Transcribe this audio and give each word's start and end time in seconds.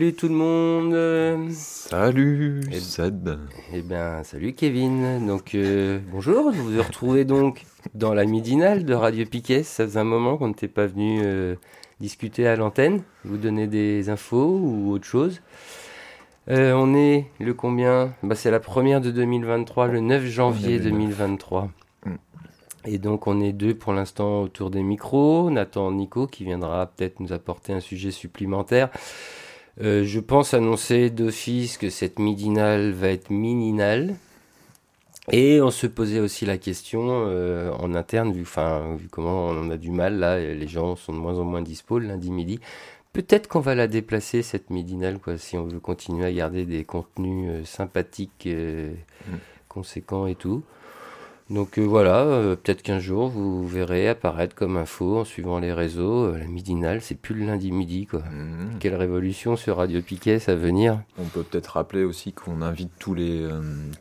Salut 0.00 0.14
tout 0.14 0.28
le 0.28 0.34
monde 0.34 1.52
Salut 1.52 2.62
Eh- 2.72 2.78
Zed 2.78 3.38
Eh 3.74 3.82
bien, 3.82 4.22
salut 4.24 4.54
Kevin. 4.54 5.26
Donc, 5.26 5.54
euh, 5.54 5.98
bonjour, 6.10 6.50
vous 6.52 6.72
vous 6.72 6.82
retrouvez 6.82 7.26
donc 7.26 7.66
dans 7.92 8.14
la 8.14 8.24
midinale 8.24 8.86
de 8.86 8.94
Radio 8.94 9.26
Piquet. 9.26 9.62
Ça 9.62 9.84
faisait 9.84 10.00
un 10.00 10.04
moment 10.04 10.38
qu'on 10.38 10.48
n'était 10.48 10.68
pas 10.68 10.86
venu 10.86 11.20
euh, 11.22 11.54
discuter 12.00 12.46
à 12.46 12.56
l'antenne, 12.56 13.02
vous 13.26 13.36
donner 13.36 13.66
des 13.66 14.08
infos 14.08 14.58
ou 14.62 14.90
autre 14.90 15.04
chose. 15.04 15.42
Euh, 16.48 16.72
on 16.72 16.94
est 16.94 17.26
le 17.38 17.52
combien? 17.52 18.14
Bah, 18.22 18.36
C'est 18.36 18.50
la 18.50 18.58
première 18.58 19.02
de 19.02 19.10
2023, 19.10 19.88
le 19.88 20.00
9 20.00 20.24
janvier 20.24 20.78
On 20.78 20.80
est 20.80 20.84
le 20.84 20.90
9. 20.92 20.92
2023. 20.92 21.68
Mm. 22.06 22.10
Et 22.86 22.96
donc, 22.96 23.26
on 23.26 23.38
est 23.38 23.52
deux 23.52 23.74
pour 23.74 23.92
l'instant 23.92 24.40
autour 24.40 24.70
des 24.70 24.82
micros. 24.82 25.50
Nathan 25.50 25.92
Nico 25.92 26.26
qui 26.26 26.44
viendra 26.44 26.86
peut-être 26.86 27.20
nous 27.20 27.34
apporter 27.34 27.74
un 27.74 27.80
sujet 27.80 28.10
supplémentaire. 28.10 28.88
Euh, 29.82 30.04
je 30.04 30.20
pense 30.20 30.54
annoncer 30.54 31.10
d'office 31.10 31.78
que 31.78 31.90
cette 31.90 32.18
midinale 32.18 32.92
va 32.92 33.08
être 33.08 33.30
mininale. 33.30 34.14
Et 35.32 35.60
on 35.60 35.70
se 35.70 35.86
posait 35.86 36.18
aussi 36.20 36.44
la 36.44 36.58
question 36.58 37.06
euh, 37.08 37.70
en 37.72 37.94
interne, 37.94 38.32
vu, 38.32 38.42
enfin, 38.42 38.96
vu 38.96 39.08
comment 39.08 39.46
on 39.46 39.70
a 39.70 39.76
du 39.76 39.90
mal, 39.90 40.18
là, 40.18 40.38
les 40.40 40.66
gens 40.66 40.96
sont 40.96 41.12
de 41.12 41.18
moins 41.18 41.38
en 41.38 41.44
moins 41.44 41.62
dispo 41.62 41.98
le 41.98 42.08
lundi 42.08 42.30
midi. 42.30 42.58
Peut-être 43.12 43.48
qu'on 43.48 43.60
va 43.60 43.74
la 43.74 43.86
déplacer, 43.86 44.42
cette 44.42 44.70
midinale, 44.70 45.18
quoi, 45.18 45.38
si 45.38 45.56
on 45.56 45.66
veut 45.66 45.80
continuer 45.80 46.24
à 46.26 46.32
garder 46.32 46.64
des 46.64 46.84
contenus 46.84 47.48
euh, 47.48 47.64
sympathiques, 47.64 48.48
Mm. 49.28 49.36
conséquents 49.68 50.26
et 50.26 50.34
tout. 50.34 50.62
Donc 51.50 51.78
euh, 51.78 51.82
voilà, 51.82 52.20
euh, 52.20 52.54
peut-être 52.54 52.80
qu'un 52.82 53.00
jour 53.00 53.28
vous 53.28 53.66
verrez 53.66 54.08
apparaître 54.08 54.54
comme 54.54 54.76
info 54.76 55.18
en 55.18 55.24
suivant 55.24 55.58
les 55.58 55.72
réseaux. 55.72 56.26
euh, 56.26 56.38
la 56.38 56.46
midinale, 56.46 57.00
c'est 57.02 57.16
plus 57.16 57.34
le 57.34 57.44
lundi 57.44 57.72
midi, 57.72 58.06
quoi. 58.06 58.20
Mhm. 58.20 58.78
Quelle 58.78 58.94
révolution 58.94 59.56
sur 59.56 59.78
Radio 59.78 60.00
Piquet 60.00 60.38
à 60.48 60.54
venir. 60.54 61.00
On 61.18 61.24
peut 61.24 61.42
peut-être 61.42 61.66
rappeler 61.74 62.04
aussi 62.04 62.32
qu'on 62.32 62.62
invite 62.62 62.92
tous 63.00 63.14
les, 63.14 63.48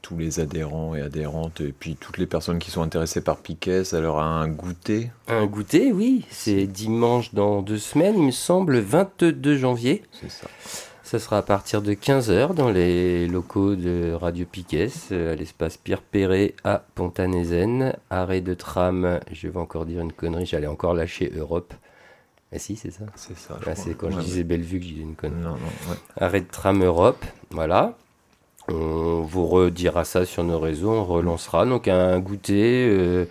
tous 0.03 0.15
les 0.17 0.39
adhérents 0.39 0.93
et 0.93 1.01
adhérentes 1.01 1.61
et 1.61 1.73
puis 1.77 1.95
toutes 1.95 2.19
les 2.19 2.27
personnes 2.27 2.59
qui 2.59 2.69
sont 2.69 2.83
intéressées 2.83 3.21
par 3.21 3.37
Piquet 3.37 3.95
à 3.95 3.99
leur 3.99 4.19
un 4.19 4.47
goûter. 4.47 5.09
Un 5.27 5.47
goûter, 5.47 5.91
oui, 5.91 6.25
c'est 6.29 6.67
dimanche 6.67 7.33
dans 7.33 7.63
deux 7.63 7.79
semaines, 7.79 8.15
il 8.17 8.25
me 8.27 8.31
semble, 8.31 8.73
le 8.73 8.79
22 8.79 9.57
janvier. 9.57 10.03
C'est 10.11 10.29
ça. 10.29 10.47
Ça 11.09 11.17
sera 11.17 11.39
à 11.39 11.41
partir 11.41 11.81
de 11.81 11.93
15h 11.93 12.53
dans 12.53 12.69
les 12.69 13.27
locaux 13.27 13.73
de 13.73 14.13
Radio 14.13 14.45
Piquet, 14.45 14.89
euh, 15.11 15.33
à 15.33 15.35
l'espace 15.35 15.75
Pierre 15.75 16.03
Perret 16.03 16.53
à 16.63 16.83
Pontanezen. 16.93 17.95
Arrêt 18.11 18.41
de 18.41 18.53
tram, 18.53 19.19
je 19.31 19.47
vais 19.47 19.57
encore 19.57 19.87
dire 19.87 20.01
une 20.01 20.13
connerie, 20.13 20.45
j'allais 20.45 20.67
encore 20.67 20.93
lâcher 20.93 21.31
Europe. 21.35 21.73
Ah 22.53 22.59
si, 22.59 22.75
c'est 22.75 22.91
ça. 22.91 23.05
C'est 23.15 23.35
ça. 23.35 23.57
Ah, 23.65 23.73
c'est 23.73 23.95
quand 23.95 24.11
je 24.11 24.17
Ouais, 24.17 24.23
disais 24.23 24.43
Bellevue 24.43 24.79
que 24.79 24.85
j'ai 24.85 24.93
dit 24.93 25.01
une 25.01 25.09
ouais. 25.09 25.15
connerie. 25.15 25.41
Non, 25.41 25.49
non, 25.49 25.55
ouais. 25.89 25.97
Arrêt 26.17 26.41
de 26.41 26.47
tram 26.47 26.83
Europe, 26.83 27.25
voilà. 27.49 27.97
On 28.67 29.21
vous 29.21 29.47
redira 29.47 30.05
ça 30.05 30.27
sur 30.27 30.43
nos 30.43 30.59
réseaux, 30.59 30.91
on 30.91 31.05
relancera. 31.05 31.65
Donc 31.65 31.87
un 31.87 32.19
goûter 32.19 32.87
euh, 32.87 33.25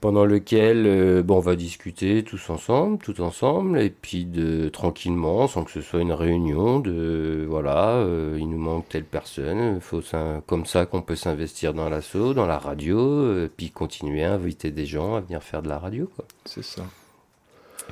pendant 0.00 0.24
lequel 0.24 0.84
euh, 0.86 1.22
bon, 1.22 1.36
on 1.36 1.40
va 1.40 1.56
discuter 1.56 2.22
tous 2.22 2.50
ensemble, 2.50 2.98
tout 2.98 3.20
ensemble, 3.22 3.80
et 3.80 3.90
puis 3.90 4.24
de 4.24 4.68
tranquillement, 4.68 5.46
sans 5.48 5.64
que 5.64 5.70
ce 5.70 5.80
soit 5.80 6.00
une 6.00 6.12
réunion, 6.12 6.80
de 6.80 7.46
voilà, 7.48 7.94
euh, 7.94 8.36
il 8.38 8.48
nous 8.48 8.58
manque 8.58 8.88
telle 8.88 9.04
personne, 9.04 9.80
faut 9.80 10.02
comme 10.46 10.66
ça 10.66 10.86
qu'on 10.86 11.02
peut 11.02 11.16
s'investir 11.16 11.72
dans 11.74 11.88
l'assaut, 11.88 12.34
dans 12.34 12.46
la 12.46 12.58
radio, 12.58 12.98
euh, 12.98 13.50
puis 13.56 13.70
continuer 13.70 14.22
à 14.24 14.32
inviter 14.34 14.70
des 14.70 14.86
gens 14.86 15.14
à 15.16 15.20
venir 15.20 15.42
faire 15.42 15.62
de 15.62 15.68
la 15.68 15.78
radio. 15.78 16.10
Quoi. 16.14 16.24
C'est 16.44 16.64
ça. 16.64 16.82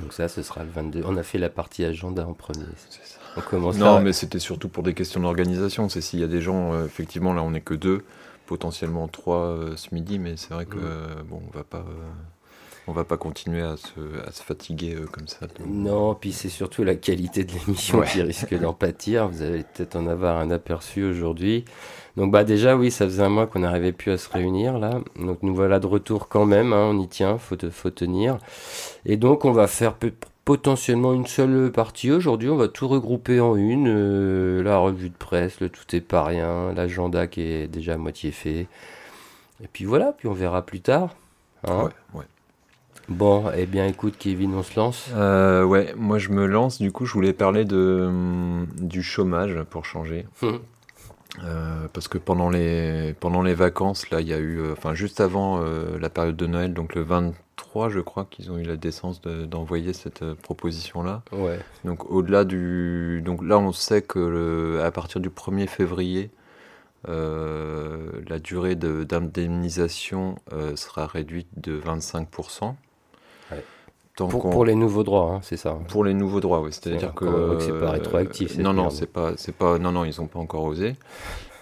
Donc 0.01 0.13
ça, 0.13 0.29
ce 0.29 0.43
sera 0.43 0.65
le 0.65 0.71
22. 0.71 1.03
On 1.07 1.17
a 1.17 1.23
fait 1.23 1.39
la 1.39 1.49
partie 1.49 1.85
agenda 1.85 2.27
en 2.27 2.33
premier. 2.35 2.65
C'est 2.77 3.05
ça. 3.05 3.19
On 3.37 3.41
commence 3.41 3.79
Non, 3.79 3.97
à- 3.97 4.01
mais 4.01 4.13
c'était 4.13 4.39
surtout 4.39 4.69
pour 4.69 4.83
des 4.83 4.93
questions 4.95 5.21
d'organisation. 5.21 5.89
C'est 5.89 6.01
s'il 6.01 6.21
y 6.21 6.25
a 6.25 6.29
des 6.29 6.41
gens, 6.41 6.73
euh, 6.75 6.85
effectivement, 6.85 7.33
là 7.33 7.43
on 7.43 7.51
n'est 7.53 7.61
que 7.61 7.75
deux, 7.75 8.03
potentiellement 8.47 9.09
trois 9.09 9.39
euh, 9.47 9.77
ce 9.77 9.95
midi, 9.95 10.19
mais 10.19 10.37
c'est 10.37 10.53
vrai 10.55 10.67
que 10.67 10.77
euh, 10.79 11.07
bon, 11.29 11.41
on 11.53 11.57
va 11.57 11.65
pas, 11.65 11.79
euh, 11.79 12.11
on 12.87 12.93
va 12.93 13.05
pas 13.05 13.17
continuer 13.17 13.63
à 13.63 13.77
se, 13.77 14.27
à 14.29 14.31
se 14.31 14.43
fatiguer 14.43 14.95
euh, 14.95 15.07
comme 15.07 15.27
ça. 15.29 15.47
Non, 15.67 16.15
puis 16.15 16.33
c'est 16.33 16.51
surtout 16.51 16.85
la 16.85 16.95
qualité 16.95 17.45
de 17.45 17.53
l'émission 17.53 17.99
Ouais. 18.01 18.07
qui 18.07 18.21
risque 18.23 18.55
d'en 18.59 18.75
pâtir. 18.75 19.29
Vous 19.29 19.43
allez 19.43 19.63
peut-être 19.63 19.97
en 19.97 20.07
avoir 20.07 20.37
un 20.39 20.51
aperçu 20.51 21.03
aujourd'hui. 21.05 21.65
Donc 22.17 22.31
bah 22.31 22.45
déjà 22.45 22.77
oui, 22.77 22.91
ça 22.91 23.07
faisait 23.07 23.23
un 23.23 23.29
mois 23.29 23.47
qu'on 23.47 23.61
n'arrivait 23.61 23.93
plus 23.93 24.13
à 24.13 24.19
se 24.19 24.29
réunir 24.31 24.79
là. 24.79 25.01
Donc 25.19 25.43
nous 25.43 25.55
voilà 25.55 25.81
de 25.81 25.87
retour 25.87 26.29
quand 26.29 26.45
même, 26.47 26.73
hein, 26.73 26.91
on 26.93 27.01
y 27.01 27.09
tient, 27.09 27.39
faut, 27.39 27.57
te- 27.57 27.71
faut 27.71 27.91
tenir. 27.91 28.39
Et 29.07 29.17
donc 29.17 29.45
on 29.45 29.53
va 29.53 29.67
faire 29.67 29.95
peut- 29.95 30.13
potentiellement 30.45 31.15
une 31.15 31.27
seule 31.27 31.71
partie 31.73 32.11
aujourd'hui. 32.11 32.51
On 32.51 32.57
va 32.57 32.69
tout 32.69 32.89
regrouper 32.89 33.41
en 33.41 33.57
une. 33.57 33.89
euh, 33.89 34.63
la 34.63 34.79
revue 34.79 35.09
de 35.11 35.15
presse, 35.17 35.61
le 35.61 35.69
tout 35.69 35.95
est 35.97 36.01
pas 36.01 36.25
rien, 36.25 36.73
l'agenda 36.73 37.27
qui 37.27 37.43
est 37.43 37.67
déjà 37.67 37.95
à 37.95 37.97
moitié 37.97 38.31
fait. 38.31 38.67
Et 39.63 39.69
puis 39.73 39.85
voilà, 39.85 40.13
puis 40.17 40.29
on 40.29 40.33
verra 40.35 40.63
plus 40.63 40.81
tard. 40.81 41.15
hein. 41.67 41.85
Ouais, 41.85 42.21
ouais. 42.21 42.25
Bon, 43.09 43.45
eh 43.55 43.67
bien 43.67 43.87
écoute 43.87 44.15
Kevin, 44.19 44.55
on 44.55 44.63
se 44.63 44.79
lance. 44.81 45.11
Euh, 45.15 45.63
ouais, 45.63 45.95
moi 45.97 46.19
je 46.19 46.31
me 46.31 46.47
lance. 46.47 46.81
Du 46.81 46.91
coup, 46.91 47.05
je 47.05 47.13
voulais 47.13 47.35
parler 47.35 47.65
de, 47.67 48.05
hum, 48.07 48.67
du 48.81 49.03
chômage 49.03 49.63
pour 49.71 49.85
changer. 49.85 50.27
Hum. 50.43 50.61
Euh, 51.45 51.89
parce 51.93 52.07
que 52.09 52.17
pendant 52.17 52.49
les, 52.49 53.15
pendant 53.21 53.43
les 53.43 53.55
vacances, 53.55 54.09
là, 54.11 54.21
il 54.21 54.29
y 54.29 54.33
a 54.33 54.39
eu, 54.39 54.71
enfin, 54.73 54.95
juste 54.95 55.21
avant 55.21 55.61
la 55.61 56.09
période 56.09 56.37
de 56.37 56.47
Noël, 56.47 56.73
donc 56.73 56.95
le 56.95 57.03
23, 57.57 57.89
je 57.89 58.01
crois 58.01 58.25
qu'ils 58.29 58.51
ont 58.51 58.59
eu 58.59 58.63
la 58.65 58.77
décence 58.77 59.21
de- 59.21 59.45
d'envoyer 59.45 59.93
cette 59.93 60.23
euh, 60.23 60.35
proposition-là. 60.35 61.23
Ouais. 61.33 61.59
Donc, 61.85 62.11
au-delà 62.11 62.45
du. 62.45 63.23
Donc 63.25 63.43
là, 63.45 63.59
on 63.59 63.73
sait 63.73 64.03
que 64.03 64.19
le- 64.19 64.83
à 64.83 64.91
partir 64.91 65.21
du 65.21 65.31
1er 65.31 65.67
février, 65.69 66.31
euh, 67.09 68.11
la 68.29 68.39
durée 68.39 68.75
de- 68.77 69.05
d'indemnisation 69.05 70.37
euh, 70.53 70.75
sera 70.77 71.07
réduite 71.07 71.49
de 71.57 71.79
25%. 71.79 72.77
Ouais. 73.53 73.65
Tant 74.17 74.29
Pour, 74.29 74.65
les 74.65 74.75
nouveaux 74.77 75.03
droits, 75.03 75.33
hein, 75.35 75.41
c'est 75.43 75.57
ça. 75.57 75.77
pour 75.89 76.05
les 76.05 76.15
nouveaux 76.15 76.41
droits, 76.41 76.61
oui. 76.61 76.71
C'est-à-dire 76.73 77.09
C'est 77.09 77.15
que. 77.27 77.59
c'est 77.61 77.79
pas 77.81 77.91
rétroactif, 77.91 78.59
Non, 78.59 78.73
non, 78.73 78.91
c'est 78.91 79.07
pas, 79.13 79.33
c'est 79.37 79.55
pas. 79.55 79.79
Non, 79.79 79.91
non, 79.93 80.05
ils 80.05 80.21
ont 80.21 80.27
pas 80.29 80.39
encore 80.39 80.63
osé. 80.65 80.95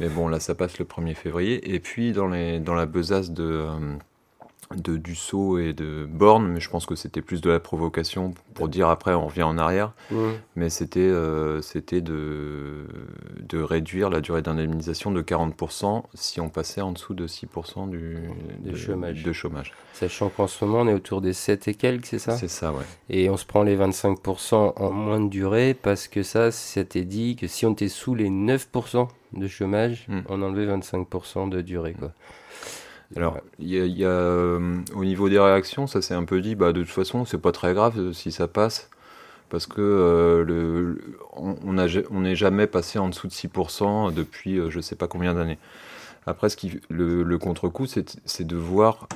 Mais 0.01 0.09
bon, 0.09 0.29
là, 0.29 0.39
ça 0.41 0.55
passe 0.55 0.79
le 0.79 0.85
1er 0.85 1.15
février. 1.15 1.75
Et 1.75 1.81
puis, 1.81 2.13
dans, 2.13 2.29
les, 2.29 2.61
dans 2.61 2.75
la 2.75 2.87
besace 2.87 3.31
de, 3.31 3.67
de 4.77 4.97
Dussault 4.97 5.59
et 5.59 5.73
de 5.73 6.07
Borne, 6.11 6.47
mais 6.49 6.61
je 6.61 6.69
pense 6.71 6.87
que 6.87 6.95
c'était 6.95 7.21
plus 7.23 7.41
de 7.41 7.51
la 7.51 7.61
provocation 7.61 8.35
pour 8.55 8.69
dire 8.69 8.89
après, 8.89 9.15
on 9.15 9.27
revient 9.27 9.43
en 9.43 9.59
arrière. 9.59 9.93
Mmh. 10.11 10.17
Mais 10.57 10.71
c'était, 10.71 11.01
euh, 11.01 11.61
c'était 11.63 12.01
de, 12.01 12.87
de 13.49 13.61
réduire 13.63 14.11
la 14.11 14.21
durée 14.21 14.43
d'indemnisation 14.43 15.11
de 15.11 15.23
40% 15.23 16.03
si 16.15 16.41
on 16.41 16.49
passait 16.49 16.81
en 16.81 16.93
dessous 16.93 17.15
de 17.15 17.27
6% 17.27 17.89
du, 17.91 18.17
De 18.61 18.75
chômage. 18.77 19.23
de 19.23 19.33
chômage. 19.33 19.73
Sachant 19.95 20.29
qu'en 20.29 20.47
ce 20.47 20.65
moment, 20.65 20.81
on 20.81 20.89
est 20.89 20.95
autour 20.95 21.21
des 21.21 21.33
7 21.33 21.69
et 21.69 21.75
quelques, 21.75 22.07
c'est 22.07 22.19
ça? 22.19 22.37
C'est 22.37 22.49
ça, 22.49 22.73
ouais. 22.73 22.85
Et 23.11 23.31
on 23.31 23.37
se 23.37 23.45
prend 23.47 23.63
les 23.63 23.77
25% 23.77 24.73
en 24.77 24.91
moins 24.91 25.21
de 25.21 25.29
durée 25.29 25.75
parce 25.75 26.09
que 26.09 26.23
ça, 26.23 26.51
c'était 26.51 27.05
dit 27.05 27.37
que 27.37 27.47
si 27.47 27.67
on 27.67 27.73
était 27.73 27.89
sous 27.89 28.15
les 28.15 28.29
9% 28.31 29.09
de 29.35 29.49
chômage, 29.49 30.07
Mm. 30.09 30.21
on 30.29 30.43
enlevait 30.43 30.67
25% 30.67 31.49
de 31.49 31.61
durée. 31.63 31.95
Quoi. 31.99 32.13
Alors, 33.17 33.41
y 33.59 33.77
y 33.77 34.05
a, 34.05 34.09
euh, 34.09 34.81
au 34.95 35.05
niveau 35.05 35.29
des 35.29 35.39
réactions, 35.39 35.87
ça 35.87 36.01
s'est 36.01 36.15
un 36.15 36.25
peu 36.25 36.41
dit, 36.41 36.55
bah, 36.55 36.73
de 36.73 36.83
toute 36.83 36.91
façon, 36.91 37.25
c'est 37.25 37.41
pas 37.41 37.53
très 37.53 37.75
grave 37.75 37.99
euh, 37.99 38.13
si 38.13 38.33
ça 38.33 38.49
passe, 38.49 38.89
parce 39.51 39.67
que 39.67 39.81
euh, 39.81 40.95
on 41.37 42.21
n'est 42.21 42.37
jamais 42.37 42.67
passé 42.67 42.99
en 42.99 43.09
dessous 43.09 43.29
de 43.29 43.33
6% 43.33 44.13
depuis 44.15 44.59
euh, 44.59 44.71
je 44.71 44.81
sais 44.81 44.97
pas 44.97 45.09
combien 45.09 45.35
d'années. 45.35 45.59
Après, 46.27 46.49
ce 46.49 46.57
qui, 46.57 46.81
le, 46.89 47.37
contre-coup, 47.37 47.87
c'est 47.87 48.47
de 48.47 48.57
voir 48.57 49.09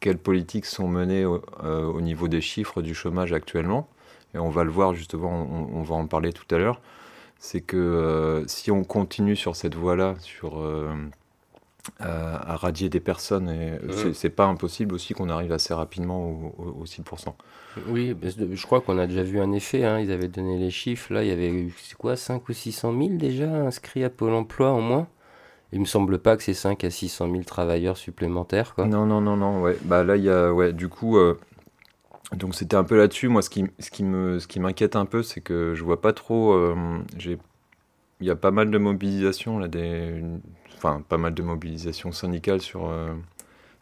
quelles 0.00 0.18
politiques 0.18 0.66
sont 0.66 0.88
menées 0.88 1.24
au, 1.24 1.40
au 1.62 2.00
niveau 2.00 2.26
des 2.26 2.40
chiffres 2.40 2.82
du 2.82 2.92
chômage 2.92 3.32
actuellement. 3.32 3.88
Et 4.34 4.38
on 4.38 4.50
va 4.50 4.64
le 4.64 4.70
voir 4.70 4.94
justement, 4.94 5.46
on 5.72 5.82
va 5.82 5.94
en 5.94 6.08
parler 6.08 6.32
tout 6.32 6.52
à 6.52 6.58
l'heure. 6.58 6.80
c'est 7.38 7.60
que 7.60 8.42
si 8.48 8.72
on 8.72 8.82
continue 8.82 9.36
sur 9.36 9.54
cette 9.54 9.76
voie-là, 9.76 10.16
sur 10.18 10.60
à, 12.00 12.56
radier 12.56 12.88
des 12.88 13.00
personnes. 13.00 13.48
Et 13.48 13.78
mmh. 13.78 14.14
c'est 14.14 14.30
pas 14.30 14.46
impossible 14.46 14.94
aussi 14.94 15.14
qu'on 15.14 15.28
arrive 15.28 15.52
assez 15.52 15.74
rapidement 15.74 16.52
au, 16.58 16.84
6%. 16.84 17.34
Oui, 17.88 18.16
je 18.22 18.66
crois 18.66 18.80
qu'on 18.80 18.98
a 18.98 19.06
déjà 19.06 19.22
vu 19.22 19.40
un 19.40 19.52
effet. 19.52 19.84
Hein. 19.84 20.00
Ils 20.00 20.10
avaient 20.10 20.28
donné 20.28 20.58
les 20.58 20.70
chiffres. 20.70 21.12
Là, 21.12 21.22
il 21.22 21.28
y 21.28 21.32
avait 21.32 21.68
quoi, 21.98 22.16
5 22.16 22.48
ou 22.48 22.52
600 22.52 22.92
000 22.98 23.08
déjà 23.14 23.46
inscrits 23.46 24.04
à 24.04 24.10
Pôle 24.10 24.34
emploi 24.34 24.70
en 24.70 24.80
moins? 24.80 25.08
Il 25.72 25.80
me 25.80 25.84
semble 25.84 26.18
pas 26.18 26.36
que 26.36 26.42
c'est 26.42 26.54
5 26.54 26.82
à 26.84 26.90
600 26.90 27.30
000 27.30 27.42
travailleurs 27.44 27.98
supplémentaires. 27.98 28.74
Quoi. 28.74 28.86
Non, 28.86 29.04
non, 29.04 29.20
non, 29.20 29.36
non. 29.36 29.60
Ouais. 29.60 29.76
Bah, 29.82 30.02
là, 30.02 30.16
il 30.16 30.24
y 30.24 30.30
a. 30.30 30.52
Ouais, 30.52 30.72
du 30.72 30.88
coup. 30.88 31.18
Euh, 31.18 31.38
donc 32.36 32.54
c'était 32.54 32.76
un 32.76 32.84
peu 32.84 32.96
là-dessus. 32.96 33.28
Moi, 33.28 33.42
ce 33.42 33.50
qui, 33.50 33.64
ce 33.78 33.90
qui 33.90 34.04
me, 34.04 34.38
ce 34.38 34.46
qui 34.46 34.60
m'inquiète 34.60 34.96
un 34.96 35.06
peu, 35.06 35.22
c'est 35.22 35.40
que 35.40 35.74
je 35.74 35.84
vois 35.84 36.00
pas 36.00 36.12
trop. 36.12 36.52
Euh, 36.52 36.74
j'ai, 37.16 37.38
il 38.20 38.26
y 38.26 38.30
a 38.30 38.36
pas 38.36 38.50
mal 38.50 38.70
de 38.70 38.78
mobilisation 38.78 39.58
là, 39.58 39.68
des, 39.68 40.22
enfin 40.78 41.02
pas 41.08 41.18
mal 41.18 41.34
de 41.34 41.42
mobilisation 41.42 42.12
syndicale 42.12 42.60
sur, 42.60 42.88
euh, 42.88 43.12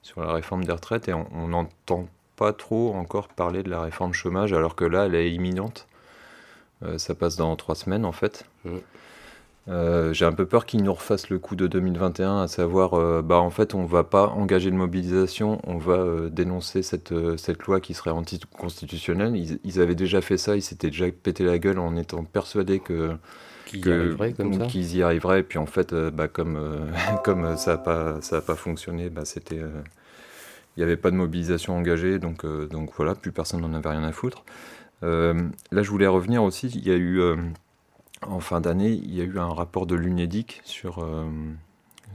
sur 0.03 0.23
la 0.23 0.33
réforme 0.33 0.65
des 0.65 0.73
retraites 0.73 1.09
et 1.09 1.15
on 1.15 1.49
n'entend 1.49 2.09
pas 2.37 2.53
trop 2.53 2.95
encore 2.95 3.29
parler 3.29 3.63
de 3.63 3.71
la 3.71 3.81
réforme 3.81 4.13
chômage 4.13 4.53
alors 4.53 4.75
que 4.75 4.85
là 4.85 5.07
elle 5.07 5.15
est 5.15 5.33
imminente. 5.33 5.87
Euh, 6.83 6.99
ça 6.99 7.15
passe 7.15 7.37
dans 7.37 7.55
trois 7.57 7.75
semaines 7.75 8.05
en 8.05 8.13
fait. 8.13 8.47
Euh, 9.69 10.13
j'ai 10.13 10.25
un 10.25 10.33
peu 10.33 10.47
peur 10.47 10.65
qu'ils 10.65 10.83
nous 10.85 10.93
refassent 10.93 11.29
le 11.29 11.39
coup 11.39 11.57
de 11.57 11.67
2021, 11.67 12.43
à 12.43 12.49
savoir, 12.49 13.23
bah 13.25 13.41
en 13.41 13.51
fait, 13.51 13.75
on 13.75 13.85
va 13.85 14.05
pas 14.05 14.29
engager 14.29 14.71
de 14.71 14.77
mobilisation, 14.77 15.61
on 15.67 15.77
va 15.77 16.31
dénoncer 16.31 16.83
cette, 16.83 17.13
cette 17.37 17.65
loi 17.65 17.81
qui 17.81 17.93
serait 17.93 18.11
anticonstitutionnelle. 18.11 19.35
Ils, 19.35 19.59
ils 19.65 19.81
avaient 19.81 19.97
déjà 19.97 20.21
fait 20.21 20.39
ça, 20.39 20.55
ils 20.55 20.63
s'étaient 20.63 20.91
déjà 20.91 21.11
pété 21.11 21.43
la 21.43 21.59
gueule 21.59 21.81
en 21.81 21.97
étant 21.97 22.23
persuadés 22.23 22.79
que 22.79 23.17
qu'ils 23.67 23.87
y 23.87 23.93
arriveraient 23.93 24.33
comme 24.33 24.55
ça 24.55 24.67
Qu'ils 24.67 24.97
y 24.97 25.03
arriveraient, 25.03 25.41
et 25.41 25.43
puis 25.43 25.59
en 25.59 25.67
fait, 25.67 25.93
euh, 25.93 26.11
bah, 26.11 26.29
comme, 26.29 26.57
euh, 26.57 26.87
comme 27.25 27.57
ça 27.57 27.73
n'a 27.73 27.79
pas, 27.79 28.21
ça 28.23 28.39
a 28.39 28.41
pas 28.41 28.55
fonctionné, 28.55 29.11
bah, 29.11 29.25
c'était... 29.25 29.61
Euh, 29.61 29.83
il 30.77 30.81
n'y 30.81 30.85
avait 30.85 30.97
pas 30.97 31.11
de 31.11 31.17
mobilisation 31.17 31.75
engagée, 31.75 32.19
donc, 32.19 32.45
donc 32.45 32.91
voilà, 32.97 33.15
plus 33.15 33.33
personne 33.33 33.63
n'en 33.63 33.73
avait 33.73 33.89
rien 33.89 34.05
à 34.05 34.13
foutre. 34.13 34.45
là, 35.01 35.33
je 35.73 35.89
voulais 35.89 36.07
revenir 36.07 36.43
aussi, 36.43 36.67
il 36.69 36.87
y 36.87 36.91
a 36.91 36.97
eu, 36.97 37.23
en 38.21 38.41
fin 38.41 38.61
d'année, 38.61 38.91
il 38.91 39.15
y 39.15 39.23
a 39.23 39.25
eu 39.25 39.39
un 39.39 39.55
rapport 39.55 39.87
de 39.87 39.95
l'UNEDIC 39.95 40.61
sur, 40.65 41.03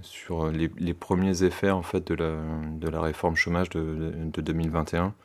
sur 0.03 0.51
les, 0.51 0.69
les, 0.77 0.93
premiers 0.93 1.41
effets 1.41 1.71
en 1.71 1.81
fait, 1.81 2.05
de, 2.05 2.13
la, 2.13 2.35
de 2.73 2.87
la 2.87 3.01
réforme 3.01 3.35
chômage 3.35 3.69
de, 3.69 4.13
de 4.31 4.41
2021. 4.41 5.15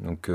Donc 0.00 0.28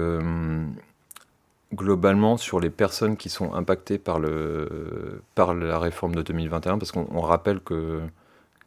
globalement 1.74 2.38
sur 2.38 2.60
les 2.60 2.70
personnes 2.70 3.18
qui 3.18 3.30
sont 3.30 3.54
impactées 3.54 3.98
par, 3.98 4.20
le, 4.20 5.22
par 5.36 5.54
la 5.54 5.80
réforme 5.80 6.16
de 6.16 6.22
2021, 6.22 6.78
parce 6.78 6.92
qu'on 6.92 7.22
rappelle 7.22 7.60
que 7.60 8.02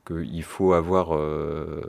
qu'il 0.07 0.45
faut 0.45 0.73
avoir 0.73 1.17
euh, 1.17 1.81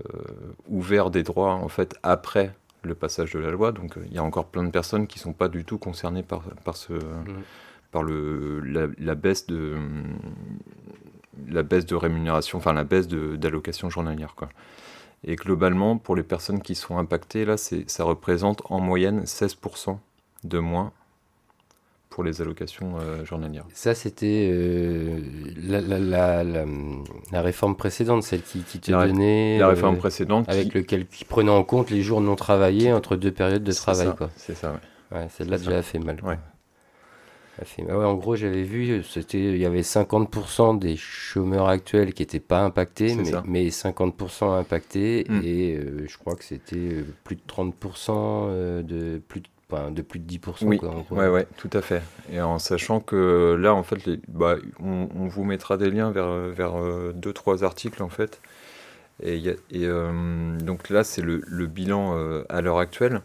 ouvert 0.68 1.12
des 1.12 1.22
droits 1.22 1.54
en 1.54 1.68
fait 1.68 1.96
après 2.02 2.56
le 2.82 2.96
passage 2.96 3.34
de 3.34 3.40
la 3.40 3.52
loi. 3.52 3.72
Donc 3.72 3.94
il 4.08 4.14
y 4.14 4.18
a 4.18 4.24
encore 4.24 4.48
plein 4.48 4.64
de 4.64 4.72
personnes 4.72 5.08
qui 5.08 5.20
ne 5.20 5.24
sont 5.24 5.34
pas 5.34 5.50
du 5.50 5.64
tout 5.64 5.78
concernées 5.78 6.24
par, 6.24 6.42
par, 6.64 6.76
ce, 6.76 6.94
mmh. 6.94 7.44
par 7.92 8.02
le, 8.02 8.60
la, 8.62 9.16
baisse 9.16 9.46
de, 9.46 9.76
la 11.48 11.64
baisse 11.64 11.86
de 11.86 11.96
rémunération, 11.96 12.58
enfin 12.58 12.74
la 12.74 12.84
baisse 12.84 13.08
d'allocation 13.08 13.90
journalière. 13.90 14.34
Quoi. 14.36 14.50
Et 15.24 15.36
globalement, 15.36 15.98
pour 15.98 16.16
les 16.16 16.24
personnes 16.24 16.62
qui 16.62 16.74
sont 16.74 16.98
impactées, 16.98 17.46
là, 17.46 17.56
ça 17.58 18.04
représente 18.04 18.64
en 18.66 18.80
moyenne 18.80 19.24
16% 19.24 19.98
de 20.44 20.60
moins 20.60 20.92
pour 22.18 22.24
les 22.24 22.42
allocations 22.42 22.96
euh, 23.00 23.24
journalières. 23.26 23.64
Ça, 23.76 23.94
c'était 23.94 24.50
euh, 24.52 25.20
la, 25.68 25.82
la, 25.82 26.44
la, 26.44 27.42
réforme 27.44 27.76
précédente, 27.76 28.24
celle 28.24 28.42
qui, 28.42 28.62
qui 28.62 28.80
te 28.80 28.92
donnait. 28.92 29.60
La 29.60 29.68
réforme 29.68 29.98
euh, 29.98 30.00
précédente. 30.00 30.50
Avec 30.50 30.70
qui... 30.70 30.80
lequel 30.80 31.06
qui 31.06 31.26
prenait 31.26 31.52
en 31.52 31.64
compte 31.64 31.92
les 31.92 32.02
jours 32.02 32.20
non 32.20 32.36
travaillés 32.36 32.92
entre 32.92 33.18
deux 33.18 33.32
périodes 33.32 33.64
de 33.64 33.72
travail. 33.72 34.10
C'est 34.36 34.56
ça, 34.56 34.72
ouais. 34.72 35.20
ouais 35.20 35.28
Celle-là, 35.30 35.60
déjà, 35.60 35.78
a 35.78 35.82
fait 35.84 36.00
mal. 36.00 36.18
Ouais. 36.24 36.40
Fait... 37.64 37.84
Ouais, 37.84 37.94
en 37.94 38.16
gros, 38.16 38.36
j'avais 38.36 38.64
vu, 38.64 39.04
c'était, 39.04 39.54
il 39.54 39.60
y 39.60 39.66
avait 39.68 39.82
50% 39.82 40.80
des 40.80 40.96
chômeurs 40.96 41.68
actuels 41.68 42.16
qui 42.16 42.24
n'étaient 42.24 42.40
pas 42.40 42.62
impactés, 42.62 43.14
mais, 43.14 43.32
mais, 43.46 43.68
50% 43.68 44.58
impactés, 44.58 45.28
hmm. 45.30 45.42
et 45.44 45.80
je 46.08 46.18
crois 46.18 46.36
que 46.36 46.44
c'était 46.44 47.04
plus 47.24 47.36
de 47.36 47.42
30% 47.48 48.84
de 48.84 49.22
plus 49.28 49.42
de 49.42 49.48
de 49.70 50.02
plus 50.02 50.20
de 50.20 50.28
10%. 50.28 50.64
Oui, 50.64 50.80
ouais, 51.12 51.28
ouais, 51.28 51.48
tout 51.58 51.70
à 51.74 51.82
fait. 51.82 52.02
Et 52.32 52.40
en 52.42 52.58
sachant 52.58 53.00
que 53.02 53.58
là, 53.60 53.74
en 53.74 53.84
fait, 53.84 54.06
les, 54.06 54.20
bah, 54.28 54.56
on, 54.80 55.28
vous 55.28 55.44
mettra 55.44 55.78
des 55.78 55.90
liens 55.90 56.12
vers, 56.12 56.30
vers 56.30 56.80
euh, 56.80 57.12
deux, 57.14 57.34
trois 57.34 57.64
articles, 57.64 58.02
en 58.02 58.10
fait. 58.10 58.40
Et, 59.22 59.38
et 59.46 59.56
euh, 59.74 60.58
donc 60.60 60.90
là, 60.90 61.04
c'est 61.04 61.22
le, 61.22 61.42
le, 61.46 61.68
bilan 61.68 62.16
euh, 62.16 62.44
à 62.50 62.62
l'heure 62.62 62.78
actuelle. 62.78 63.22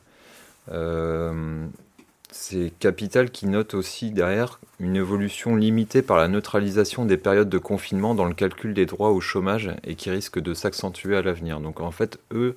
c'est 2.32 2.72
Capital 2.80 3.30
qui 3.30 3.46
note 3.46 3.74
aussi 3.74 4.10
derrière 4.10 4.58
une 4.80 4.96
évolution 4.96 5.54
limitée 5.54 6.02
par 6.02 6.16
la 6.16 6.26
neutralisation 6.26 7.04
des 7.04 7.18
périodes 7.18 7.50
de 7.50 7.58
confinement 7.58 8.14
dans 8.16 8.24
le 8.24 8.34
calcul 8.34 8.74
des 8.74 8.86
droits 8.86 9.10
au 9.10 9.20
chômage 9.20 9.70
et 9.84 9.94
qui 9.94 10.10
risque 10.10 10.40
de 10.40 10.54
s'accentuer 10.54 11.16
à 11.16 11.22
l'avenir. 11.22 11.60
Donc 11.60 11.80
en 11.80 11.92
fait, 11.92 12.18
eux, 12.32 12.54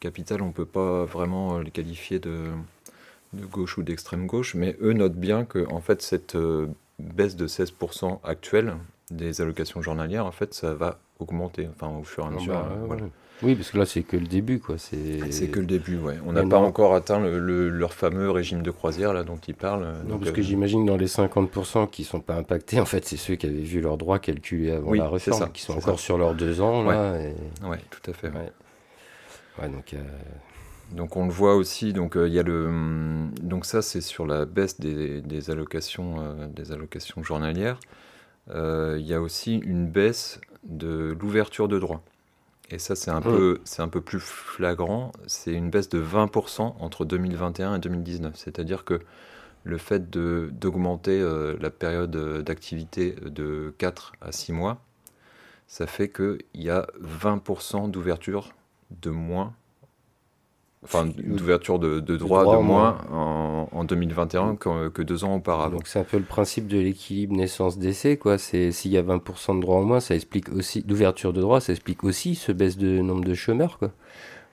Capital, 0.00 0.40
on 0.42 0.46
ne 0.46 0.52
peut 0.52 0.64
pas 0.64 1.04
vraiment 1.04 1.58
les 1.58 1.70
qualifier 1.70 2.18
de, 2.18 2.46
de 3.32 3.46
gauche 3.46 3.78
ou 3.78 3.82
d'extrême 3.82 4.26
gauche, 4.26 4.54
mais 4.54 4.76
eux 4.80 4.92
notent 4.92 5.16
bien 5.16 5.44
que 5.44 5.66
en 5.70 5.80
fait 5.80 6.02
cette 6.02 6.34
euh, 6.34 6.66
baisse 6.98 7.36
de 7.36 7.46
16% 7.46 8.18
actuelle 8.24 8.74
des 9.10 9.40
allocations 9.40 9.82
journalières, 9.82 10.26
en 10.26 10.30
fait, 10.30 10.54
ça 10.54 10.74
va 10.74 11.00
augmenter, 11.18 11.68
enfin 11.68 11.88
au 11.88 12.04
fur 12.04 12.24
et 12.24 12.28
à 12.28 12.30
mesure. 12.30 12.54
Bah, 12.54 12.96
oui, 13.42 13.54
parce 13.54 13.70
que 13.70 13.78
là, 13.78 13.86
c'est 13.86 14.02
que 14.02 14.16
le 14.16 14.26
début, 14.26 14.60
quoi. 14.60 14.76
C'est 14.76 15.48
que 15.50 15.60
le 15.60 15.66
début, 15.66 15.98
ouais. 15.98 16.18
On 16.26 16.32
n'a 16.32 16.44
pas 16.44 16.58
encore 16.58 16.94
atteint 16.94 17.18
le, 17.18 17.68
leur 17.70 17.94
fameux 17.94 18.30
régime 18.30 18.62
de 18.62 18.70
croisière 18.70 19.14
là 19.14 19.24
dont 19.24 19.38
ils 19.48 19.54
parlent. 19.54 19.86
Non, 20.06 20.18
parce 20.18 20.32
que 20.32 20.40
euh, 20.40 20.44
j'imagine 20.44 20.84
dans 20.84 20.96
les 20.96 21.06
50% 21.06 21.88
qui 21.88 22.04
sont 22.04 22.20
pas 22.20 22.34
impactés, 22.34 22.80
en 22.80 22.84
fait, 22.84 23.04
c'est 23.06 23.16
ceux 23.16 23.36
qui 23.36 23.46
avaient 23.46 23.56
vu 23.56 23.80
leurs 23.80 23.96
droits 23.96 24.18
calculés 24.18 24.72
avant 24.72 24.92
la 24.92 25.08
réforme, 25.08 25.50
qui 25.52 25.62
sont 25.62 25.76
encore 25.76 26.00
sur 26.00 26.18
leurs 26.18 26.34
deux 26.34 26.60
ans 26.60 26.84
là. 26.84 27.14
Ouais, 27.64 27.78
tout 27.90 28.10
à 28.10 28.14
fait. 28.14 28.28
Ouais, 28.28 29.68
donc. 29.68 29.94
Euh, 29.94 29.98
donc 30.92 31.16
on 31.16 31.26
le 31.26 31.32
voit 31.32 31.54
aussi, 31.54 31.92
donc 31.92 32.16
euh, 32.16 32.26
il 32.26 32.34
y 32.34 32.38
a 32.38 32.42
le, 32.42 32.66
hum, 32.66 33.32
donc 33.40 33.64
ça 33.64 33.82
c'est 33.82 34.00
sur 34.00 34.26
la 34.26 34.44
baisse 34.44 34.80
des, 34.80 35.50
allocations, 35.50 36.16
euh, 36.20 36.46
des 36.48 36.72
allocations 36.72 37.22
journalières. 37.22 37.78
Euh, 38.50 38.96
il 38.98 39.06
y 39.06 39.14
a 39.14 39.20
aussi 39.20 39.58
une 39.58 39.86
baisse 39.86 40.40
de 40.64 41.16
l'ouverture 41.20 41.68
de 41.68 41.78
droits. 41.78 42.02
Et 42.70 42.78
ça 42.78 42.94
c'est 42.94 43.10
un, 43.10 43.20
peu, 43.20 43.60
c'est 43.64 43.82
un 43.82 43.88
peu 43.88 44.00
plus 44.00 44.20
flagrant, 44.20 45.10
c'est 45.26 45.52
une 45.52 45.70
baisse 45.70 45.88
de 45.88 46.00
20% 46.00 46.74
entre 46.78 47.04
2021 47.04 47.76
et 47.76 47.78
2019. 47.80 48.36
C'est-à-dire 48.36 48.84
que 48.84 49.00
le 49.64 49.76
fait 49.76 50.08
d'augmenter 50.08 51.20
la 51.60 51.70
période 51.70 52.44
d'activité 52.44 53.16
de 53.26 53.74
4 53.78 54.12
à 54.20 54.30
6 54.30 54.52
mois, 54.52 54.80
ça 55.66 55.88
fait 55.88 56.10
qu'il 56.10 56.44
y 56.54 56.70
a 56.70 56.86
20% 57.02 57.90
d'ouverture 57.90 58.50
de 59.02 59.10
moins 59.10 59.52
enfin 60.84 61.06
d'ouverture 61.06 61.78
de, 61.78 62.00
de 62.00 62.16
droits 62.16 62.56
de 62.56 62.62
moins 62.62 62.98
en, 63.12 63.68
en 63.70 63.84
2021 63.84 64.56
que, 64.56 64.88
que, 64.88 65.02
deux 65.02 65.24
ans 65.24 65.36
auparavant. 65.36 65.76
Donc 65.76 65.86
c'est 65.86 65.98
un 65.98 66.04
peu 66.04 66.16
le 66.16 66.24
principe 66.24 66.66
de 66.68 66.78
l'équilibre 66.78 67.36
naissance-décès, 67.36 68.16
quoi. 68.16 68.38
C'est 68.38 68.72
s'il 68.72 68.90
y 68.90 68.96
a 68.96 69.02
20% 69.02 69.56
de 69.56 69.60
droits 69.60 69.76
en 69.76 69.84
moins, 69.84 70.00
ça 70.00 70.14
explique 70.14 70.48
aussi 70.50 70.82
d'ouverture 70.82 71.32
de 71.32 71.40
droits, 71.40 71.60
ça 71.60 71.72
explique 71.72 72.02
aussi 72.04 72.34
ce 72.34 72.52
baisse 72.52 72.78
de 72.78 73.00
nombre 73.00 73.24
de 73.24 73.34
chômeurs, 73.34 73.78
quoi. 73.78 73.90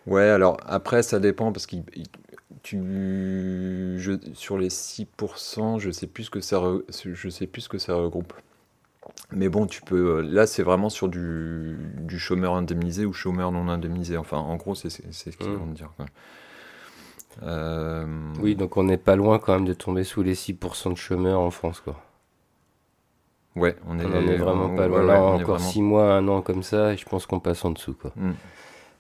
Ouais, 0.06 0.24
alors 0.24 0.58
après 0.66 1.04
ça 1.04 1.20
dépend 1.20 1.52
parce 1.52 1.68
que 1.68 1.78
tu, 2.64 3.98
sur 4.34 4.58
les 4.58 4.70
6%, 4.70 5.80
je 5.80 5.92
sais 5.92 6.08
plus 6.08 6.26
ce 6.26 6.30
que 6.30 6.42
ça, 6.42 6.62
je 7.06 7.30
sais 7.30 7.48
plus 7.48 7.62
ce 7.62 7.70
que 7.70 7.78
ça 7.78 7.96
regroupe. 7.96 8.34
Mais 9.32 9.50
bon, 9.50 9.66
tu 9.66 9.82
peux. 9.82 10.18
Euh, 10.18 10.22
là, 10.22 10.48
c'est 10.48 10.64
vraiment 10.64 10.90
sur 10.90 11.10
du, 11.10 11.78
du, 12.00 12.18
chômeur 12.18 12.56
indemnisé 12.56 13.06
ou 13.06 13.14
chômeur 13.14 13.52
non 13.52 13.68
indemnisé. 13.68 14.18
Enfin, 14.18 14.38
en 14.38 14.56
gros, 14.56 14.76
c'est 14.76 14.90
ce 14.90 15.30
qu'ils 15.30 15.50
mmh. 15.50 15.56
vont 15.56 15.66
dire. 15.68 15.92
Euh, 17.44 18.06
oui, 18.40 18.56
donc 18.56 18.78
on 18.78 18.84
n'est 18.84 18.98
pas 18.98 19.16
loin 19.16 19.38
quand 19.40 19.54
même 19.54 19.66
de 19.66 19.74
tomber 19.74 20.04
sous 20.04 20.24
les 20.24 20.34
6% 20.34 20.92
de 20.92 20.98
chômeurs 20.98 21.40
en 21.40 21.52
France, 21.52 21.82
quoi. 21.82 22.02
Ouais, 23.56 23.76
on 23.88 23.98
est, 24.00 24.06
on 24.06 24.28
est 24.28 24.38
vraiment 24.38 24.76
pas 24.76 24.88
loin. 24.88 25.34
encore 25.34 25.60
6 25.60 25.82
mois, 25.82 26.14
un 26.14 26.28
an 26.28 26.42
comme 26.42 26.64
ça, 26.64 26.94
et 26.94 26.98
je 26.98 27.06
pense 27.06 27.26
qu'on 27.26 27.40
passe 27.40 27.66
en 27.66 27.72
dessous, 27.72 27.94
quoi. 27.94 28.12
Mmh. 28.16 28.32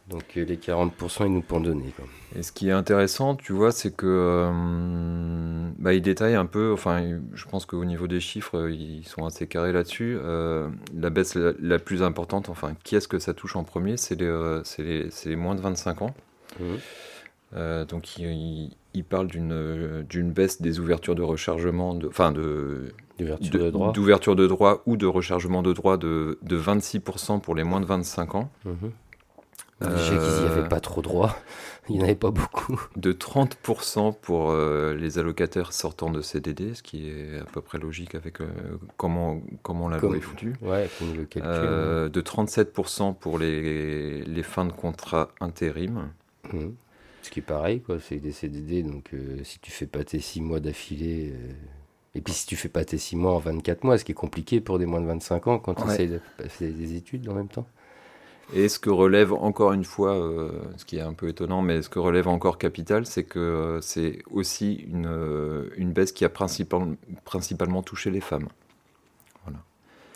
Donc 0.10 0.24
euh, 0.38 0.46
les 0.46 0.56
40%, 0.56 1.26
ils 1.26 1.34
nous 1.34 1.42
pourront 1.42 1.60
donner. 1.60 1.92
Quoi. 1.96 2.06
Et 2.38 2.44
ce 2.44 2.54
qui 2.54 2.70
est 2.70 2.74
intéressant, 2.74 3.36
tu 3.36 3.52
vois, 3.52 3.72
c'est 3.72 3.94
que 3.94 4.06
euh, 4.08 5.70
bah, 5.78 5.94
il 5.94 6.02
détaille 6.02 6.36
un 6.36 6.46
peu, 6.46 6.72
enfin, 6.72 7.20
je 7.34 7.46
pense 7.46 7.66
qu'au 7.66 7.84
niveau 7.84 8.08
des 8.08 8.22
chiffres, 8.22 8.58
euh, 8.58 8.72
ils 8.72 9.06
sont 9.06 9.26
assez 9.26 9.48
carrés 9.48 9.74
là-dessus. 9.74 10.18
la 10.18 11.10
baisse 11.10 11.36
la, 11.36 11.80
plus 11.80 12.04
importante, 12.04 12.50
enfin, 12.50 12.74
qui 12.84 12.96
est-ce 12.96 13.08
que 13.08 13.20
ça 13.20 13.34
touche 13.34 13.56
en 13.58 13.64
premier? 13.64 13.98
C'est 13.98 14.16
les, 14.16 14.62
les, 14.80 15.10
les, 15.26 15.36
moins 15.36 15.56
de 15.56 15.62
25 15.62 16.02
ans. 16.02 16.14
Mmh. 16.60 17.84
donc 17.86 18.18
il, 18.18 18.72
il 18.94 19.04
parle 19.04 19.28
d'une 19.28 20.32
baisse 20.32 20.62
des 20.62 20.80
ouvertures 20.80 21.16
de 21.16 21.22
rechargement, 21.22 22.00
enfin 22.08 22.32
de, 22.32 22.94
d'ouverture 23.20 23.60
de, 23.60 23.70
droit. 23.70 23.92
d'ouverture 23.92 24.36
de 24.36 24.48
droit 24.48 24.82
ou 24.86 24.98
de 24.98 25.06
rechargement 25.06 25.62
de 25.62 25.74
droit 25.74 25.98
de, 25.98 26.40
de 26.42 26.58
26% 26.58 27.42
pour 27.42 27.54
les 27.56 27.64
moins 27.64 27.82
de 27.82 27.86
25 27.86 28.36
ans. 28.36 28.50
Mhm. 29.82 29.90
Déjà 29.96 30.10
qu'ils 30.18 30.44
n'y 30.44 30.50
avaient 30.50 30.68
pas 30.70 30.80
trop 30.80 31.02
droit, 31.04 31.38
il 31.90 31.96
n'y 31.98 32.02
en 32.02 32.06
avait 32.06 32.16
pas 32.16 32.32
beaucoup. 32.32 32.82
De 32.96 33.14
30% 33.14 34.16
pour 34.20 34.50
euh, 34.50 34.96
les 34.96 35.20
allocataires 35.20 35.72
sortant 35.72 36.10
de 36.10 36.22
CDD, 36.22 36.74
ce 36.74 36.82
qui 36.82 37.10
est 37.10 37.38
à 37.40 37.44
peu 37.44 37.62
près 37.62 37.78
logique 37.78 38.16
avec 38.16 38.42
euh, 38.42 38.48
comment, 38.98 39.40
comment 39.62 39.88
la 39.88 39.98
loi 40.00 40.18
est 40.18 40.22
foutue. 40.22 40.54
Ouais, 40.62 40.90
comme 40.98 41.16
le 41.16 41.26
calcul. 41.26 41.52
Euh, 41.54 42.10
de 42.10 42.22
37% 42.22 43.14
pour 43.16 43.38
les, 43.38 44.24
les 44.24 44.44
fins 44.44 44.66
de 44.66 44.72
contrat 44.72 45.30
intérim. 45.40 46.10
Mhm. 46.52 46.74
Ce 47.22 47.30
qui 47.30 47.40
est 47.40 47.44
pareil, 47.44 47.82
quoi. 47.82 47.98
C'est 48.00 48.18
des 48.18 48.32
CDD, 48.32 48.82
donc 48.84 49.12
si 49.44 49.60
tu 49.60 49.70
fais 49.70 49.86
pas 49.86 50.04
tes 50.04 50.20
6 50.20 50.40
mois 50.42 50.60
d'affilée. 50.62 51.34
Et 52.16 52.22
puis 52.22 52.34
si 52.34 52.48
tu 52.48 52.56
fais 52.56 52.70
pas 52.70 52.86
tes 52.86 52.98
6 52.98 53.16
mois 53.18 53.34
en 53.34 53.40
24 53.40 53.84
mois, 53.84 53.98
ce 53.98 54.06
qui 54.06 54.14
est 54.14 54.16
compliqué 54.16 54.62
pour 54.62 54.80
des 54.80 54.86
moins 54.86 55.02
de 55.02 55.08
25 55.08 55.48
ans 55.48 55.60
quand 55.60 55.76
tu 55.76 55.84
Ouais. 55.84 55.94
essayes 55.94 56.08
de 56.08 56.22
passer 56.38 56.72
des 56.72 56.96
études 56.96 57.28
en 57.30 57.34
même 57.34 57.50
temps. 57.50 57.68
Et 58.54 58.70
ce 58.70 58.80
que 58.80 58.90
relève 58.90 59.34
encore 59.34 59.74
une 59.74 59.84
fois, 59.84 60.16
euh, 60.16 60.52
ce 60.78 60.86
qui 60.86 60.98
est 60.98 61.02
un 61.02 61.14
peu 61.14 61.28
étonnant, 61.28 61.62
mais 61.62 61.82
ce 61.82 61.90
que 61.90 62.00
relève 62.00 62.28
encore 62.30 62.58
Capital, 62.58 63.06
c'est 63.06 63.26
que 63.26 63.40
euh, 63.40 63.82
c'est 63.82 64.20
aussi 64.32 64.76
une, 64.90 65.06
euh, 65.06 65.70
une 65.76 65.92
baisse 65.92 66.14
qui 66.14 66.24
a 66.24 66.30
principal- 66.30 66.96
principalement 67.26 67.84
touché 67.84 68.10
les 68.10 68.22
femmes. 68.22 68.48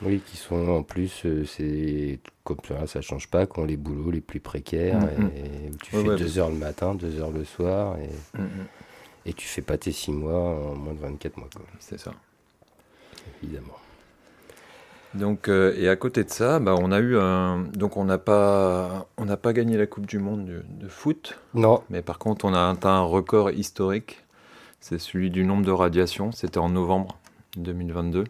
Oui, 0.04 0.20
qui 0.26 0.36
sont 0.36 0.68
en 0.68 0.82
plus, 0.82 1.28
c'est 1.46 2.20
comme 2.44 2.58
ça, 2.68 2.88
ça 2.88 3.02
change 3.02 3.28
pas, 3.28 3.46
qui 3.46 3.60
ont 3.60 3.66
les 3.66 3.78
boulots 3.78 4.10
les 4.10 4.20
plus 4.20 4.40
précaires, 4.40 5.00
Mhm. 5.00 5.30
et, 5.36 5.70
où 5.70 5.76
tu 5.78 5.96
Ouais, 5.96 6.02
fais 6.02 6.10
ouais, 6.10 6.16
2 6.18 6.24
parce- 6.26 6.38
heures 6.40 6.50
le 6.50 6.56
matin, 6.56 6.96
2 6.96 7.20
heures 7.20 7.30
le 7.30 7.46
soir, 7.46 7.98
et, 8.00 8.10
et 9.30 9.34
tu 9.34 9.48
fais 9.48 9.62
pas 9.62 9.78
tes 9.78 9.92
6 9.92 10.12
mois 10.12 10.40
en 10.40 10.74
moins 10.76 10.96
de 10.96 11.00
24 11.00 11.38
mois, 11.38 11.50
C'est 11.78 12.00
ça. 12.00 12.14
évidemment. 13.44 13.78
Donc, 15.14 15.50
euh, 15.50 15.74
et 15.78 15.90
à 15.90 15.96
côté 15.96 16.24
de 16.24 16.30
ça, 16.30 16.60
bah, 16.60 16.76
on 16.80 16.92
a 16.92 17.00
eu 17.00 17.18
un. 17.18 17.64
Donc, 17.74 17.98
on 17.98 18.06
n'a 18.06 18.18
pas, 18.18 19.08
on 19.18 19.26
n'a 19.26 19.38
pas 19.38 19.54
gagné 19.54 19.78
la 19.78 19.88
Coupe 19.88 20.06
du 20.06 20.20
Monde 20.20 20.46
de, 20.46 20.64
de 20.68 20.88
foot, 20.88 21.38
Non, 21.54 21.84
mais 21.90 22.02
par 22.02 22.18
contre, 22.18 22.46
on 22.46 22.54
a 22.54 22.70
atteint 22.70 22.96
un 22.96 23.02
record 23.04 23.52
historique. 23.52 24.24
C'est 24.80 25.00
celui 25.00 25.30
du 25.30 25.44
nombre 25.44 25.66
de 25.66 25.72
radiations. 25.72 26.32
C'était 26.32 26.58
en 26.58 26.70
novembre 26.70 27.18
2022. 27.58 28.24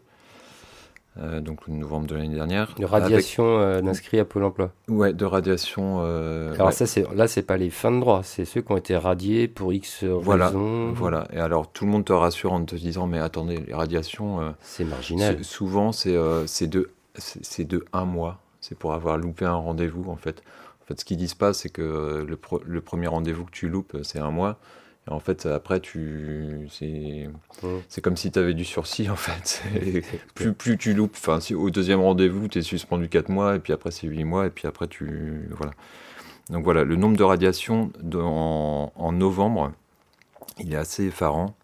Euh, 1.18 1.42
donc, 1.42 1.68
le 1.68 1.74
novembre 1.74 2.08
de 2.08 2.16
l'année 2.16 2.36
dernière. 2.36 2.74
de 2.80 2.86
radiation 2.86 3.44
euh, 3.60 3.82
d'inscrits 3.82 4.18
à 4.20 4.24
Pôle 4.26 4.46
emploi. 4.46 4.72
Avec- 4.88 4.98
ouais, 5.00 5.14
de 5.14 5.26
radiation. 5.26 6.00
euh, 6.04 6.54
Alors 6.54 6.68
ouais. 6.68 6.72
ça, 6.74 6.86
c'est 6.88 7.06
là, 7.14 7.28
c'est 7.28 7.42
pas 7.42 7.58
les 7.58 7.70
fins 7.70 7.92
de 7.92 8.00
droit, 8.00 8.22
c'est 8.24 8.46
ceux 8.46 8.62
qui 8.62 8.72
ont 8.72 8.78
été 8.78 8.96
radiés 8.96 9.50
pour 9.50 9.74
X 9.74 10.06
Voilà, 10.06 10.48
raisons. 10.48 10.94
Voilà, 10.94 11.28
et 11.34 11.40
alors 11.40 11.70
tout 11.70 11.84
le 11.86 11.92
monde 11.92 12.06
te 12.06 12.14
rassure 12.14 12.54
en 12.54 12.64
te 12.64 12.76
disant 12.76 13.08
mais 13.08 13.20
attendez, 13.20 13.58
les 13.68 13.74
radiations, 13.74 14.40
euh, 14.42 14.50
C'est 14.62 14.86
marginal. 14.86 15.44
souvent 15.44 15.92
c'est 15.92 16.16
c'est 16.46 16.68
de, 16.68 16.92
c'est 17.16 17.66
de 17.66 17.84
un 17.92 18.06
mois, 18.06 18.40
c'est 18.62 18.78
pour 18.78 18.94
avoir 18.94 19.18
loupé 19.18 19.44
un 19.44 19.54
rendez-vous 19.56 20.10
en 20.10 20.16
fait. 20.16 20.42
En 20.82 20.86
fait, 20.86 21.00
ce 21.02 21.04
qu'ils 21.06 21.18
disent 21.18 21.34
pas, 21.36 21.52
c'est 21.54 21.70
que 21.70 22.26
le, 22.26 22.38
pro- 22.38 22.62
le 22.66 22.80
premier 22.80 23.08
rendez-vous 23.08 23.44
que 23.46 23.52
tu 23.52 23.68
loupes, 23.68 23.98
c'est 24.04 24.20
un 24.20 24.32
mois. 24.32 24.58
En 25.10 25.20
fait, 25.20 25.46
après, 25.48 25.80
tu, 25.80 26.68
c'est, 26.72 27.28
Mm. 27.64 27.68
c'est 27.90 28.02
comme 28.02 28.16
si 28.16 28.32
tu 28.32 28.40
avais 28.40 28.54
du 28.54 28.64
sursis 28.66 29.10
en 29.10 29.16
fait. 29.16 29.62
Plus, 30.36 30.54
plus 30.54 30.78
tu 30.78 30.94
loupes, 30.94 31.16
enfin, 31.16 31.40
si 31.40 31.54
au 31.56 31.70
deuxième 31.72 32.00
rendez-vous, 32.02 32.48
tu 32.48 32.60
es 32.60 32.62
suspendu 32.62 33.10
4 33.10 33.30
mois, 33.30 33.56
et 33.56 33.60
puis 33.60 33.74
après, 33.74 33.92
c'est 33.92 34.08
8 34.08 34.24
mois, 34.24 34.46
et 34.46 34.50
puis 34.52 34.68
après, 34.68 34.88
tu. 34.88 35.50
Voilà. 35.58 35.74
Donc 36.50 36.64
voilà, 36.64 36.84
le 36.84 36.96
nombre 36.96 37.18
de 37.18 37.24
radiations 37.24 37.92
de- 38.02 38.20
en, 38.20 38.92
en 38.96 39.12
novembre, 39.12 39.72
il 40.60 40.74
est 40.74 40.78
assez 40.78 41.06
effarant. 41.06 41.56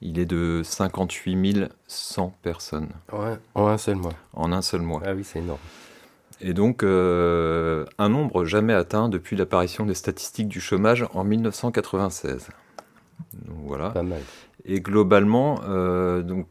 Il 0.00 0.18
est 0.18 0.26
de 0.26 0.62
58 0.64 1.68
100 1.86 2.34
personnes 2.42 2.88
Ouais, 3.12 3.36
en 3.54 3.66
un 3.68 3.78
seul 3.78 3.96
mois. 3.96 4.14
en 4.32 4.50
un 4.50 4.62
seul 4.62 4.80
mois. 4.80 5.02
Ah 5.04 5.12
oui, 5.14 5.22
c'est 5.24 5.38
énorme. 5.40 5.60
Et 6.40 6.54
donc, 6.54 6.82
euh, 6.82 7.84
un 7.98 8.08
nombre 8.08 8.44
jamais 8.44 8.72
atteint 8.72 9.08
depuis 9.08 9.36
l'apparition 9.36 9.86
des 9.86 9.94
statistiques 9.94 10.48
du 10.48 10.60
chômage 10.60 11.06
en 11.14 11.22
1996. 11.22 12.48
Donc 13.34 13.58
voilà. 13.64 13.90
Pas 13.90 14.02
mal. 14.02 14.20
Et 14.64 14.80
globalement, 14.80 15.60
euh, 15.68 16.22
donc 16.22 16.46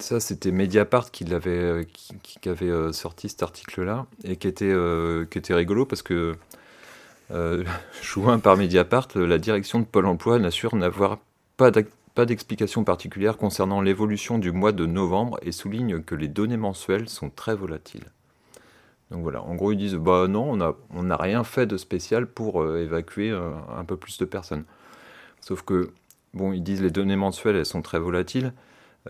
ça 0.00 0.20
c'était 0.20 0.50
Mediapart 0.50 1.10
qui 1.10 1.24
l'avait 1.24 1.50
euh, 1.50 1.84
qui, 1.92 2.14
qui 2.22 2.48
avait 2.48 2.70
euh, 2.70 2.92
sorti 2.92 3.28
cet 3.28 3.42
article-là 3.42 4.06
et 4.24 4.36
qui 4.36 4.48
était 4.48 4.64
euh, 4.64 5.26
qui 5.26 5.38
était 5.38 5.54
rigolo 5.54 5.84
parce 5.84 6.02
que 6.02 6.34
euh, 7.30 7.64
par 8.42 8.56
Mediapart, 8.56 9.08
la 9.14 9.38
direction 9.38 9.80
de 9.80 9.84
Pôle 9.84 10.06
Emploi 10.06 10.38
n'assure 10.38 10.74
n'avoir 10.76 11.18
pas 11.56 12.26
d'explication 12.26 12.84
particulière 12.84 13.36
concernant 13.36 13.80
l'évolution 13.80 14.38
du 14.38 14.52
mois 14.52 14.72
de 14.72 14.86
novembre 14.86 15.38
et 15.42 15.52
souligne 15.52 16.02
que 16.02 16.14
les 16.14 16.28
données 16.28 16.56
mensuelles 16.56 17.08
sont 17.08 17.30
très 17.30 17.54
volatiles. 17.54 18.06
Donc 19.10 19.22
voilà, 19.22 19.42
en 19.42 19.54
gros 19.54 19.72
ils 19.72 19.76
disent 19.76 19.94
bah 19.94 20.26
non, 20.26 20.52
on 20.52 20.56
n'a 20.56 20.74
on 20.90 21.16
rien 21.16 21.44
fait 21.44 21.66
de 21.66 21.76
spécial 21.76 22.26
pour 22.26 22.62
euh, 22.62 22.82
évacuer 22.82 23.30
euh, 23.30 23.50
un 23.76 23.84
peu 23.84 23.96
plus 23.96 24.18
de 24.18 24.24
personnes. 24.24 24.64
Sauf 25.40 25.62
que 25.62 25.90
Bon, 26.34 26.52
ils 26.52 26.62
disent 26.62 26.82
les 26.82 26.90
données 26.90 27.16
mensuelles, 27.16 27.56
elles 27.56 27.66
sont 27.66 27.82
très 27.82 27.98
volatiles. 27.98 28.52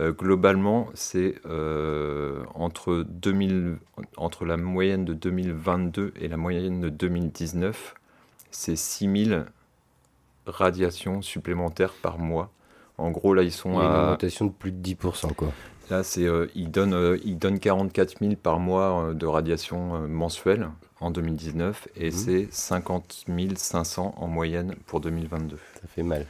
Euh, 0.00 0.12
globalement, 0.12 0.88
c'est 0.94 1.34
euh, 1.46 2.42
entre, 2.54 3.04
2000 3.08 3.76
entre 4.16 4.44
la 4.46 4.56
moyenne 4.56 5.04
de 5.04 5.12
2022 5.14 6.14
et 6.18 6.28
la 6.28 6.36
moyenne 6.38 6.80
de 6.80 6.88
2019, 6.88 7.94
c'est 8.50 8.76
6000 8.76 9.44
radiations 10.46 11.22
supplémentaires 11.22 11.92
par 12.02 12.18
mois. 12.18 12.50
En 12.98 13.10
gros, 13.10 13.34
là, 13.34 13.42
ils 13.42 13.46
Il 13.48 13.52
sont 13.52 13.78
a 13.78 13.84
une 13.84 13.94
à. 13.94 14.02
augmentation 14.04 14.46
de 14.46 14.50
plus 14.52 14.72
de 14.72 14.80
10%, 14.82 15.34
quoi. 15.34 15.52
Là, 15.90 16.02
c'est, 16.02 16.26
euh, 16.26 16.46
ils, 16.54 16.70
donnent, 16.70 16.94
euh, 16.94 17.18
ils 17.24 17.38
donnent 17.38 17.58
44 17.58 18.18
000 18.20 18.34
par 18.36 18.58
mois 18.60 19.08
euh, 19.10 19.14
de 19.14 19.26
radiation 19.26 19.96
euh, 19.96 20.06
mensuelle 20.06 20.68
en 21.00 21.10
2019 21.10 21.88
et 21.96 22.06
Mhm. 22.06 22.10
c'est 22.12 22.48
50 22.50 23.24
500 23.56 24.14
en 24.16 24.26
moyenne 24.28 24.74
pour 24.86 25.00
2022. 25.00 25.58
Ça 25.80 25.86
fait 25.88 26.02
mal. 26.02 26.26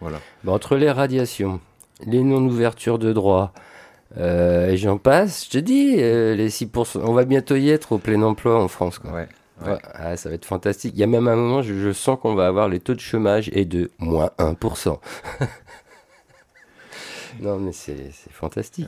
Voilà. 0.00 0.20
Entre 0.46 0.76
les 0.76 0.90
radiations, 0.90 1.60
les 2.06 2.22
non-ouvertures 2.22 2.98
de 2.98 3.12
droit, 3.12 3.52
euh, 4.16 4.70
et 4.70 4.76
j'en 4.76 4.98
passe, 4.98 5.46
je 5.46 5.50
te 5.50 5.58
dis, 5.58 5.96
euh, 5.98 6.34
les 6.34 6.50
6%, 6.50 7.00
on 7.02 7.12
va 7.12 7.24
bientôt 7.24 7.56
y 7.56 7.70
être 7.70 7.92
au 7.92 7.98
plein 7.98 8.22
emploi 8.22 8.62
en 8.62 8.68
France. 8.68 8.98
Quoi. 8.98 9.12
Ouais. 9.12 9.28
Ouais, 9.66 9.76
ah, 9.92 10.16
ça 10.16 10.28
va 10.28 10.36
être 10.36 10.44
fantastique. 10.44 10.92
Il 10.94 11.00
y 11.00 11.02
a 11.02 11.08
même 11.08 11.26
un 11.26 11.34
moment, 11.34 11.62
je, 11.62 11.74
je 11.74 11.92
sens 11.92 12.16
qu'on 12.20 12.36
va 12.36 12.46
avoir 12.46 12.68
les 12.68 12.78
taux 12.78 12.94
de 12.94 13.00
chômage 13.00 13.50
et 13.52 13.64
de 13.64 13.90
moins 13.98 14.30
1%. 14.38 15.00
non, 17.40 17.58
mais 17.58 17.72
c'est 17.72 18.12
fantastique. 18.30 18.86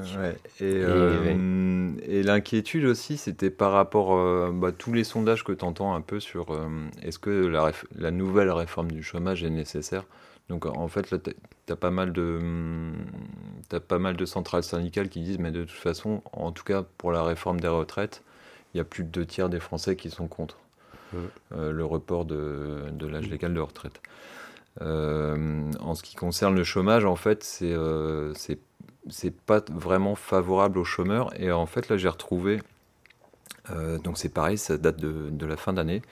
Et, 0.60 0.62
euh, 0.62 1.90
et 2.06 2.22
l'inquiétude 2.22 2.84
aussi, 2.84 3.16
c'était 3.16 3.50
par 3.50 3.72
rapport 3.72 4.14
euh, 4.14 4.52
bah, 4.54 4.70
tous 4.70 4.92
les 4.92 5.02
sondages 5.02 5.42
que 5.42 5.50
tu 5.50 5.64
entends 5.64 5.92
un 5.92 6.02
peu 6.02 6.20
sur 6.20 6.56
est-ce 7.02 7.18
que 7.18 7.48
la, 7.48 7.72
la 7.98 8.12
nouvelle 8.12 8.52
réforme 8.52 8.92
du 8.92 9.02
chômage 9.02 9.42
est 9.42 9.50
nécessaire? 9.50 10.04
Donc 10.50 10.66
en 10.66 10.88
fait, 10.88 11.10
là, 11.12 11.18
tu 11.18 11.32
as, 11.72 11.76
pas 11.76 11.90
mal 11.92 12.12
de 12.12 12.92
t'as 13.70 13.80
pas 13.80 13.98
mal 13.98 14.16
de 14.18 14.26
centrales 14.26 14.64
syndicales 14.64 15.08
qui 15.08 15.22
disent 15.22 15.38
mais 15.38 15.52
de 15.52 15.64
toute 15.64 15.78
façon, 15.78 16.22
en 16.32 16.52
tout 16.52 16.64
cas 16.64 16.84
pour 16.98 17.12
la 17.12 17.22
réforme 17.24 17.60
des 17.60 17.68
retraites, 17.68 18.22
il 18.74 18.78
y 18.78 18.80
a 18.82 18.84
plus 18.84 19.04
de 19.04 19.10
deux 19.10 19.26
tiers 19.26 19.48
des 19.50 19.60
Français 19.60 19.96
qui 19.96 20.10
sont 20.10 20.28
contre 20.28 20.58
Ouais. 21.12 21.30
euh, 21.54 21.72
le 21.72 21.84
report 21.84 22.24
de, 22.26 22.84
de 22.92 23.06
l'âge 23.06 23.28
légal 23.28 23.54
de 23.54 23.60
retraite. 23.60 24.02
Euh, 24.82 25.70
en 25.80 25.94
ce 25.94 26.02
qui 26.02 26.16
concerne 26.16 26.54
le 26.56 26.64
chômage, 26.64 27.04
en 27.06 27.16
fait, 27.16 27.44
c'est 27.44 27.72
euh, 27.74 28.34
c'est 29.08 29.34
pas 29.46 29.62
vraiment 29.72 30.14
favorable 30.14 30.78
aux 30.78 30.84
chômeurs. 30.84 31.32
Et 31.40 31.52
en 31.52 31.66
fait, 31.66 31.88
là, 31.88 31.96
j'ai 31.98 32.08
retrouvé. 32.08 32.62
euh, 33.70 33.98
donc, 33.98 34.18
c'est 34.18 34.28
pareil, 34.30 34.58
ça 34.58 34.76
date 34.78 34.98
de, 35.00 35.30
de 35.30 35.46
la 35.46 35.56
fin 35.56 35.72
d'année. 35.72 36.02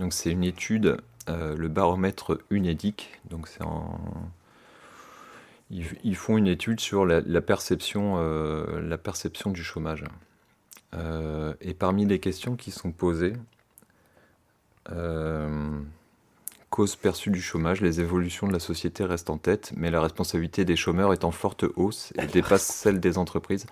Donc, 0.00 0.12
c'est 0.12 0.30
une 0.32 0.44
étude, 0.44 0.98
euh, 1.28 1.56
le 1.56 1.68
baromètre 1.68 2.40
UNEDIC. 2.50 3.20
Donc, 3.28 3.48
c'est 3.48 3.62
en. 3.62 4.00
Ils, 5.70 6.16
font 6.16 6.36
une 6.36 6.48
étude 6.48 6.80
sur 6.80 7.06
la, 7.06 7.40
perception, 7.40 8.16
euh, 8.18 8.80
la 8.80 8.98
perception 8.98 9.50
du 9.50 9.62
chômage. 9.62 10.02
Euh, 10.94 11.54
et 11.60 11.74
parmi 11.74 12.06
les 12.06 12.18
questions 12.18 12.56
qui 12.56 12.72
sont 12.72 12.90
posées, 12.90 13.34
cause 16.70 16.96
perçue 16.96 17.30
du 17.30 17.40
chômage, 17.40 17.80
les 17.80 18.00
évolutions 18.00 18.48
de 18.48 18.52
la 18.52 18.58
société 18.58 19.04
restent 19.04 19.30
en 19.30 19.38
tête, 19.38 19.72
mais 19.76 19.92
la 19.92 20.00
responsabilité 20.00 20.64
des 20.64 20.74
chômeurs 20.74 21.12
est 21.12 21.22
en 21.22 21.30
forte 21.30 21.64
hausse 21.76 22.12
et 22.20 22.26
dépasse 22.26 22.66
celle 22.66 22.98
des 22.98 23.16
entreprises. 23.16 23.66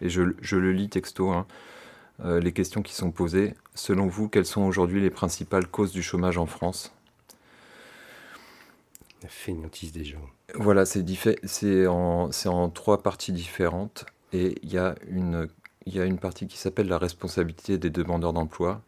Et 0.00 0.08
je, 0.08 0.22
je 0.40 0.56
le 0.56 0.70
lis 0.70 0.88
texto. 0.88 1.32
hein. 1.32 1.46
Euh, 2.24 2.40
les 2.40 2.52
questions 2.52 2.82
qui 2.82 2.94
sont 2.94 3.10
posées. 3.10 3.54
Selon 3.74 4.06
vous, 4.06 4.28
quelles 4.28 4.46
sont 4.46 4.62
aujourd'hui 4.62 5.00
les 5.00 5.10
principales 5.10 5.66
causes 5.66 5.92
du 5.92 6.02
chômage 6.02 6.38
en 6.38 6.46
France? 6.46 6.92
La 9.22 9.28
fainéantise 9.28 9.92
des 9.92 10.04
gens. 10.04 10.24
Voilà, 10.54 10.84
c'est 10.84 11.86
en, 11.86 12.70
trois 12.70 13.02
parties 13.02 13.32
différentes. 13.32 14.06
Et 14.32 14.54
il 14.62 14.72
y, 14.72 14.78
a 14.78 14.94
une- 15.08 15.48
il 15.86 15.94
y 15.94 16.00
a 16.00 16.04
une 16.04 16.18
partie 16.18 16.46
qui 16.46 16.58
s'appelle 16.58 16.88
la 16.88 16.98
responsabilité 16.98 17.78
des 17.78 17.90
demandeurs 17.90 18.32
d'emploi. 18.32 18.80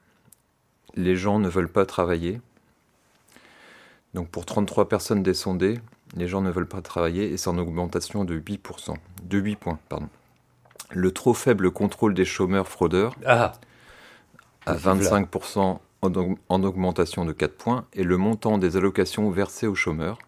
Les 0.94 1.16
gens 1.16 1.38
ne 1.38 1.48
veulent 1.48 1.70
pas 1.72 1.86
travailler. 1.86 2.40
Donc 4.14 4.28
pour 4.30 4.46
33 4.46 4.88
personnes 4.88 5.22
descendées, 5.22 5.80
Les 6.16 6.28
gens 6.28 6.42
ne 6.42 6.50
veulent 6.50 6.68
pas 6.68 6.80
travailler 6.80 7.32
et 7.32 7.36
c'est 7.36 7.48
en 7.48 7.58
augmentation 7.58 8.24
de 8.24 8.36
8%. 8.36 8.94
De 9.24 9.38
8 9.38 9.56
points, 9.56 9.80
pardon. 9.88 10.08
Le 10.90 11.10
trop 11.10 11.34
faible 11.34 11.70
contrôle 11.70 12.14
des 12.14 12.24
chômeurs 12.24 12.68
fraudeurs 12.68 13.14
Ah, 13.26 13.52
à 14.66 14.74
25% 14.76 15.78
en, 16.02 16.10
aug- 16.10 16.36
en 16.48 16.62
augmentation 16.62 17.24
de 17.24 17.32
4 17.32 17.56
points 17.56 17.86
et 17.92 18.04
le 18.04 18.16
montant 18.16 18.58
des 18.58 18.76
allocations 18.76 19.30
versées 19.30 19.66
aux 19.66 19.74
chômeurs. 19.74 20.18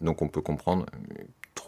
Donc 0.00 0.22
on 0.22 0.28
peut 0.28 0.40
comprendre 0.42 0.86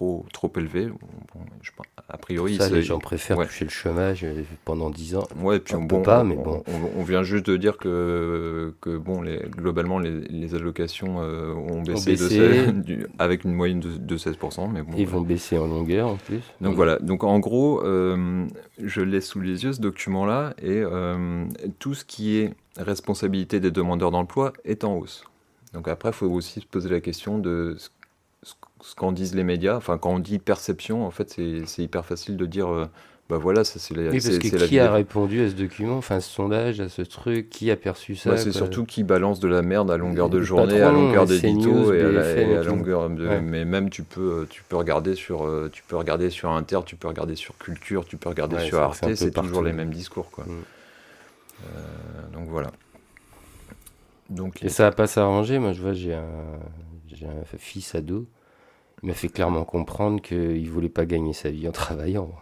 trop, 0.02 0.26
trop 0.32 0.52
élevé. 0.56 0.86
Bon, 0.86 1.40
je 1.62 1.70
a 2.08 2.18
priori, 2.18 2.56
ça, 2.56 2.68
les 2.68 2.82
gens 2.82 2.98
préfèrent 2.98 3.38
ouais. 3.38 3.46
toucher 3.46 3.64
le 3.64 3.70
chômage 3.70 4.24
euh, 4.24 4.42
pendant 4.64 4.90
10 4.90 5.16
ans. 5.16 5.26
Ouais, 5.40 5.60
puis 5.60 5.74
On 5.76 5.82
bon, 5.82 5.98
peut 5.98 6.02
pas, 6.02 6.24
mais 6.24 6.36
on, 6.36 6.42
bon. 6.42 6.62
on- 6.66 7.00
on 7.00 7.04
vient 7.04 7.22
juste 7.22 7.46
de 7.46 7.56
dire 7.56 7.78
que, 7.78 8.74
que 8.80 8.96
bon, 8.96 9.22
les, 9.22 9.38
globalement, 9.38 9.98
les, 9.98 10.20
les 10.22 10.54
allocations 10.54 11.22
euh, 11.22 11.54
ont 11.54 11.82
baissé, 11.82 12.16
de 12.16 12.22
baissé. 12.22 12.64
16 12.64 12.74
du- 12.84 13.06
avec 13.18 13.44
une 13.44 13.54
moyenne 13.54 13.80
de, 13.80 13.96
de 13.96 14.16
16%. 14.18 14.70
Mais 14.72 14.82
bon, 14.82 14.92
Ils 14.96 15.06
voilà. 15.06 15.10
vont 15.10 15.20
baisser 15.22 15.56
en 15.58 15.66
longueur 15.66 16.08
en 16.08 16.16
plus. 16.16 16.42
Donc 16.60 16.74
voilà, 16.74 16.98
donc 16.98 17.24
en 17.24 17.38
gros, 17.38 17.82
euh, 17.84 18.46
je 18.82 19.00
l'ai 19.00 19.20
sous 19.20 19.40
les 19.40 19.64
yeux 19.64 19.72
ce 19.72 19.80
document-là, 19.80 20.54
et 20.60 20.80
euh, 20.82 21.44
tout 21.78 21.94
ce 21.94 22.04
qui 22.04 22.36
est 22.38 22.54
responsabilité 22.76 23.60
des 23.60 23.70
demandeurs 23.70 24.10
d'emploi 24.10 24.52
est 24.64 24.84
en 24.84 24.96
hausse. 24.96 25.24
Donc 25.72 25.88
après, 25.88 26.10
il 26.10 26.14
faut 26.14 26.26
aussi 26.26 26.60
se 26.60 26.66
poser 26.66 26.90
la 26.90 27.00
question 27.00 27.38
de 27.38 27.76
ce, 28.82 28.94
qu'en 28.94 29.12
disent 29.12 29.34
les 29.34 29.44
médias. 29.44 29.76
Enfin, 29.76 29.96
quand 29.98 30.10
on 30.10 30.18
dit 30.18 30.38
perception, 30.38 31.06
en 31.06 31.10
fait, 31.10 31.38
c'est 31.64 31.82
hyper 31.82 32.04
facile 32.04 32.36
de 32.36 32.46
dire, 32.46 32.68
euh, 32.68 32.86
bah 33.30 33.38
voilà, 33.38 33.64
ça 33.64 33.78
c'est 33.78 33.96
la, 33.96 34.10
Oui, 34.10 34.20
parce 34.20 34.38
que 34.38 34.66
qui 34.66 34.78
a 34.78 34.92
répondu 34.92 35.42
à 35.42 35.48
ce 35.48 35.54
document, 35.54 35.96
enfin 35.96 36.20
ce 36.20 36.28
sondage, 36.28 36.80
à 36.80 36.88
ce 36.88 37.00
truc, 37.02 37.48
qui 37.48 37.70
a 37.70 37.76
perçu 37.76 38.14
ça 38.14 38.30
Ouais, 38.30 38.36
c'est 38.36 38.52
surtout 38.52 38.84
qui 38.84 39.04
balance 39.04 39.40
de 39.40 39.48
la 39.48 39.62
merde 39.62 39.90
à 39.90 39.96
longueur 39.96 40.28
de 40.28 40.42
journée, 40.42 40.82
à 40.82 40.90
longueur 40.90 41.24
d'édito 41.24 41.94
et 41.94 41.98
et 41.98 42.50
et 42.50 42.56
à 42.56 42.62
longueur 42.62 43.08
de. 43.08 43.26
Ouais. 43.26 43.40
Mais 43.40 43.64
même 43.64 43.88
tu 43.88 44.02
peux, 44.02 44.46
tu 44.50 44.62
peux 44.62 44.76
regarder 44.76 45.14
sur, 45.14 45.46
euh, 45.46 45.70
tu 45.72 45.82
peux 45.82 45.96
regarder 45.96 46.28
sur 46.28 46.50
Inter, 46.50 46.80
tu 46.84 46.96
peux 46.96 47.08
regarder 47.08 47.36
sur 47.36 47.56
Culture, 47.56 48.04
tu 48.04 48.16
peux 48.16 48.28
regarder 48.28 48.56
Ouais, 48.56 48.66
sur 48.66 48.78
Arte, 48.80 49.14
c'est 49.14 49.30
toujours 49.30 49.62
les 49.62 49.72
mêmes 49.72 49.92
discours, 49.92 50.30
quoi. 50.30 50.44
Mm. 50.44 50.50
Euh, 51.64 52.34
donc 52.34 52.48
voilà. 52.48 52.70
Donc 54.28 54.62
Et 54.62 54.68
ça 54.68 54.84
va 54.84 54.92
pas 54.92 55.06
s'arranger. 55.06 55.58
Moi, 55.58 55.72
je 55.72 55.80
vois, 55.80 55.92
j'ai 55.92 56.14
un, 56.14 56.26
j'ai 57.12 57.26
un 57.26 57.44
fils 57.56 57.94
ado. 57.94 58.26
Il 59.02 59.08
m'a 59.08 59.14
fait 59.14 59.28
clairement 59.28 59.64
comprendre 59.64 60.20
qu'il 60.22 60.68
voulait 60.70 60.88
pas 60.88 61.06
gagner 61.06 61.32
sa 61.32 61.50
vie 61.50 61.68
en 61.68 61.72
travaillant. 61.72 62.30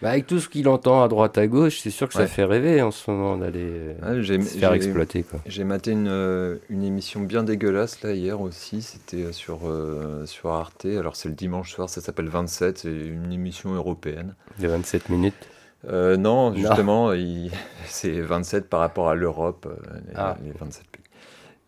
Bah, 0.00 0.10
avec 0.10 0.28
tout 0.28 0.38
ce 0.38 0.48
qu'il 0.48 0.68
entend 0.68 1.02
à 1.02 1.08
droite 1.08 1.38
à 1.38 1.48
gauche, 1.48 1.80
c'est 1.80 1.90
sûr 1.90 2.06
que 2.06 2.14
ça 2.14 2.20
Ouais. 2.20 2.26
fait 2.28 2.44
rêver 2.44 2.80
en 2.82 2.92
ce 2.92 3.10
moment 3.10 3.36
d'aller 3.36 3.66
euh, 4.00 4.20
Ouais, 4.22 4.40
se 4.44 4.56
faire 4.56 4.72
exploiter. 4.72 5.24
Quoi. 5.24 5.40
J'ai 5.44 5.64
maté 5.64 5.90
une, 5.90 6.06
euh, 6.06 6.58
une 6.70 6.84
émission 6.84 7.18
bien 7.22 7.42
dégueulasse 7.42 8.00
là 8.04 8.12
hier 8.12 8.40
aussi, 8.40 8.80
c'était 8.82 9.24
euh, 9.24 9.32
sur, 9.32 9.62
euh, 9.68 10.24
sur 10.24 10.50
Arte, 10.52 10.84
alors 10.84 11.16
c'est 11.16 11.28
le 11.28 11.34
dimanche 11.34 11.72
soir, 11.74 11.88
ça 11.90 12.00
s'appelle 12.00 12.28
27, 12.28 12.78
c'est 12.78 12.92
une 12.92 13.32
émission 13.32 13.74
européenne. 13.74 14.36
De 14.60 14.68
27 14.68 15.08
minutes. 15.08 15.48
Euh, 15.88 16.16
non, 16.16 16.50
Non. 16.52 16.56
justement, 16.56 17.10
c'est 17.86 18.20
27 18.20 18.68
par 18.68 18.78
rapport 18.78 19.08
à 19.08 19.16
l'Europe, 19.16 19.66
les, 20.06 20.12
Ah. 20.14 20.36
les 20.44 20.52
27 20.52 20.84
pays. 20.92 21.02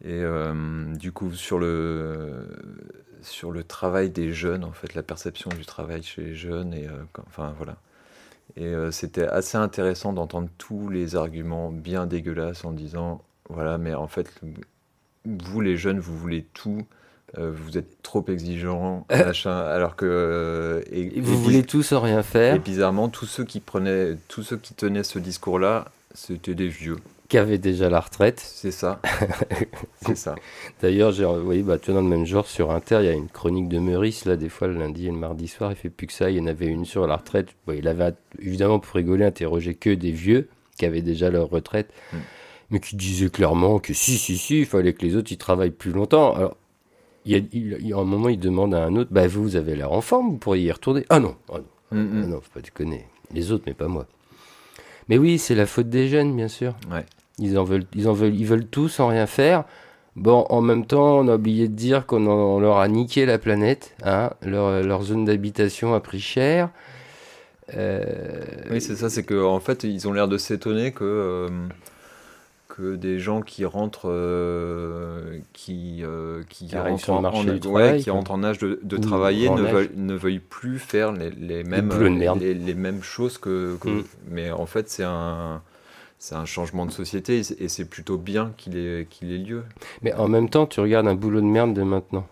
Et 0.05 0.23
euh, 0.23 0.55
du 0.95 1.11
coup, 1.11 1.33
sur 1.33 1.59
le, 1.59 2.47
sur 3.23 3.51
le 3.53 3.65
travail 3.65 4.11
des 4.11 4.33
jeunes, 4.33 4.65
en 4.65 4.73
fait, 4.73 4.95
la 4.95 5.03
perception 5.03 5.51
du 5.51 5.65
travail 5.65 6.03
chez 6.03 6.23
les 6.23 6.35
jeunes, 6.35 6.75
et, 6.75 6.87
euh, 6.87 6.93
quand- 7.13 7.25
enfin 7.29 7.55
voilà. 7.57 7.77
Et 8.57 8.65
euh, 8.67 8.91
c'était 8.91 9.27
assez 9.29 9.57
intéressant 9.59 10.13
d'entendre 10.13 10.49
tous 10.59 10.89
les 10.89 11.15
arguments 11.17 11.71
bien 11.71 12.07
dégueulasses 12.07 12.65
en 12.65 12.73
disant, 12.73 13.23
voilà, 13.49 13.79
mais 13.79 13.95
en 13.95 14.09
fait, 14.09 14.29
vous 15.25 15.61
les 15.61 15.77
jeunes, 15.77 16.01
vous 16.01 16.17
voulez 16.17 16.45
tout. 16.55 16.83
euh, 17.39 17.53
vous 17.55 17.79
êtes 17.79 18.03
trop 18.03 18.25
exigeants, 18.27 19.07
machin, 19.11 19.57
alors 19.57 19.95
que 19.95 20.05
euh, 20.05 20.83
et- 20.91 21.19
Et 21.19 21.21
vous 21.21 21.35
et 21.35 21.37
voulez 21.37 21.63
tout 21.63 21.85
sans 21.85 22.01
rien 22.01 22.25
faire, 22.25 22.57
et 22.57 22.59
bizarrement, 22.59 23.09
tous 23.09 23.27
ceux 23.27 23.45
qui 23.45 23.61
prenaient, 23.61 24.17
tous 24.27 24.43
ceux 24.43 24.57
qui 24.57 24.75
tenaient 24.75 25.05
ce 25.05 25.21
discours-là, 25.21 25.93
c'était 26.13 26.57
des 26.57 26.67
vieux. 26.67 26.97
Qui 27.31 27.39
avait 27.39 27.57
déjà 27.59 27.89
la 27.89 28.01
retraite. 28.01 28.41
C'est 28.45 28.71
ça. 28.73 29.01
c'est 30.05 30.17
ça. 30.17 30.35
D'ailleurs, 30.83 31.13
j'ai 31.13 31.25
envoyé, 31.25 31.63
bah, 31.63 31.79
dans 31.79 31.95
le 31.95 32.03
même 32.03 32.27
genre, 32.27 32.47
sur 32.47 32.71
Inter, 32.73 32.99
il 33.01 33.07
y 33.07 33.09
a 33.09 33.13
une 33.13 33.29
chronique 33.29 33.69
de 33.69 33.79
Meurice, 33.79 34.27
là, 34.27 34.37
des 34.37 34.49
fois, 34.51 34.69
le 34.69 34.75
lundi 34.79 35.07
et 35.07 35.11
le 35.11 35.17
mardi 35.17 35.49
soir, 35.49 35.71
il 35.73 35.77
fait 35.77 35.89
plus 35.91 36.07
que 36.07 36.13
ça. 36.13 36.29
Il 36.31 36.37
y 36.37 36.41
en 36.41 36.47
avait 36.47 36.67
une 36.67 36.85
sur 36.85 37.07
la 37.07 37.17
retraite. 37.17 37.49
Bon, 37.67 37.73
il 37.73 37.89
avait, 37.89 38.13
évidemment, 38.41 38.79
pour 38.81 38.95
rigoler, 38.97 39.25
interrogé 39.25 39.75
que 39.75 39.89
des 39.91 40.11
vieux 40.13 40.49
qui 40.79 40.85
avaient 40.85 41.03
déjà 41.03 41.31
leur 41.31 41.49
retraite, 41.49 41.91
Mm. 42.13 42.17
mais 42.71 42.81
qui 42.81 42.97
disaient 42.97 43.31
clairement 43.31 43.79
que 43.79 43.95
si, 43.95 44.19
si, 44.19 44.37
si, 44.37 44.59
il 44.61 44.67
fallait 44.67 44.93
que 44.93 45.05
les 45.07 45.17
autres, 45.17 45.31
ils 45.33 45.39
travaillent 45.39 45.71
plus 45.71 45.93
longtemps. 45.93 46.35
Alors, 46.35 46.57
il 47.27 47.33
y 47.33 47.35
a, 47.37 47.39
il- 47.53 47.77
il 47.81 47.87
y 47.89 47.93
a 47.93 47.97
un 47.99 48.05
moment, 48.05 48.29
il 48.29 48.39
demande 48.41 48.75
à 48.75 48.83
un 48.85 48.97
autre, 48.97 49.11
bah, 49.13 49.27
vous, 49.29 49.43
vous 49.43 49.57
avez 49.57 49.77
l'air 49.77 49.93
en 49.93 50.01
forme, 50.01 50.31
vous 50.31 50.37
pourriez 50.39 50.65
y 50.65 50.73
retourner. 50.73 51.05
Ah 51.11 51.21
non, 51.21 51.37
ah 51.53 51.59
non, 51.59 51.65
Mm, 51.93 52.09
ah 52.13 52.27
mm. 52.27 52.31
non, 52.31 52.41
faut 52.41 52.51
pas 52.55 52.61
déconner. 52.61 53.05
Les 53.35 53.53
autres, 53.53 53.65
mais 53.67 53.75
pas 53.75 53.89
moi. 53.89 54.07
Mais 55.09 55.19
oui, 55.19 55.39
c'est 55.39 55.55
la 55.57 55.67
faute 55.67 55.89
des 55.89 56.09
jeunes, 56.09 56.35
bien 56.37 56.49
sûr. 56.49 56.75
Ouais. 56.91 57.05
Ils 57.41 57.59
en 57.59 57.65
veulent, 57.65 57.85
ils 57.95 58.09
en 58.09 58.13
veulent, 58.13 58.35
ils 58.35 58.47
veulent 58.47 58.67
tout 58.67 58.89
sans 58.89 59.09
rien 59.09 59.27
faire. 59.27 59.65
Bon, 60.17 60.45
en 60.51 60.61
même 60.61 60.85
temps, 60.87 61.19
on 61.21 61.29
a 61.29 61.35
oublié 61.37 61.67
de 61.69 61.75
dire 61.75 62.05
qu'on 62.07 62.61
leur 62.61 62.79
a 62.79 62.87
niqué 62.89 63.27
la 63.27 63.39
planète. 63.39 63.95
Hein 64.05 64.31
leur, 64.43 64.83
leur 64.83 65.03
zone 65.03 65.25
d'habitation 65.25 65.95
a 65.95 66.01
pris 66.01 66.21
cher. 66.21 66.69
Euh, 67.77 68.05
Oui, 68.71 68.81
c'est 68.81 68.97
ça. 68.97 69.09
C'est 69.11 69.23
que 69.23 69.43
en 69.43 69.61
fait, 69.61 69.85
ils 69.85 70.09
ont 70.09 70.13
l'air 70.13 70.29
de 70.29 70.37
s'étonner 70.39 70.93
que 70.93 71.05
euh, 71.05 71.49
que 72.69 72.97
des 72.97 73.19
gens 73.21 73.41
qui 73.43 73.65
rentrent, 73.65 74.11
euh, 74.11 75.39
qui 75.53 76.03
qui 76.49 76.77
rentrent 76.77 77.11
en- 77.11 77.21
marché 77.21 77.39
en, 77.39 77.45
du 77.45 77.51
ouais, 77.53 77.59
travail, 77.61 78.03
qui 78.03 78.11
rentrent 78.11 78.31
en 78.33 78.43
âge 78.45 78.59
de, 78.59 78.97
travailler, 78.97 79.49
ne 79.51 79.65
âge. 79.65 79.73
veulent, 79.73 79.91
ne 79.97 80.15
veuillent 80.15 80.39
plus 80.41 80.79
faire 80.79 81.13
les, 81.13 81.31
les 81.31 81.63
mêmes 81.65 81.91
les 82.39 82.75
mêmes 82.75 83.03
choses 83.03 83.39
que. 83.39 83.77
que- 83.81 83.89
Mm. 83.89 84.05
Mais 84.31 84.51
en 84.51 84.67
fait, 84.67 84.89
c'est 84.91 85.05
un 85.05 85.63
c'est 86.21 86.37
un 86.37 86.45
changement 86.45 86.87
de 86.87 86.93
société 86.93 87.39
et 87.59 87.69
c'est- 87.69 87.85
plutôt 87.87 88.19
bien 88.19 88.53
qu'il 88.57 88.77
ait 88.77 89.07
qu'il 89.11 89.33
ait 89.33 89.39
lieu. 89.39 89.65
Mais 90.03 90.13
en 90.13 90.29
même 90.29 90.49
temps, 90.49 90.67
tu 90.67 90.79
regardes 90.81 91.09
un 91.09 91.15
boulot 91.15 91.41
de 91.41 91.47
merde 91.47 91.75
de 91.75 91.83
maintenant. 91.83 92.27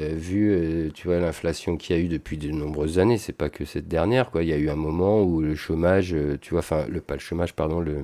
Euh, 0.00 0.14
vu, 0.16 0.52
euh, 0.52 0.90
tu 0.94 1.08
vois, 1.08 1.18
l'inflation 1.18 1.76
qu'il 1.76 1.96
y 1.96 1.98
a 1.98 2.02
eu 2.02 2.06
depuis 2.08 2.38
de 2.38 2.48
nombreuses 2.50 2.98
années, 3.00 3.18
c'est 3.18 3.32
pas 3.32 3.50
que 3.50 3.64
cette 3.64 3.88
dernière, 3.88 4.30
quoi. 4.30 4.42
Il 4.44 4.48
y 4.48 4.52
a 4.52 4.56
eu 4.56 4.70
un 4.70 4.76
moment 4.76 5.22
où 5.22 5.40
le 5.42 5.54
chômage, 5.56 6.14
euh, 6.14 6.38
tu 6.40 6.50
vois, 6.50 6.60
enfin, 6.60 6.86
le, 6.88 7.00
pas 7.00 7.14
le 7.14 7.20
chômage, 7.20 7.52
pardon, 7.52 7.80
le, 7.80 7.96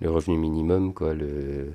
le 0.00 0.10
revenu 0.10 0.36
minimum, 0.36 0.92
quoi, 0.92 1.14
le, 1.14 1.74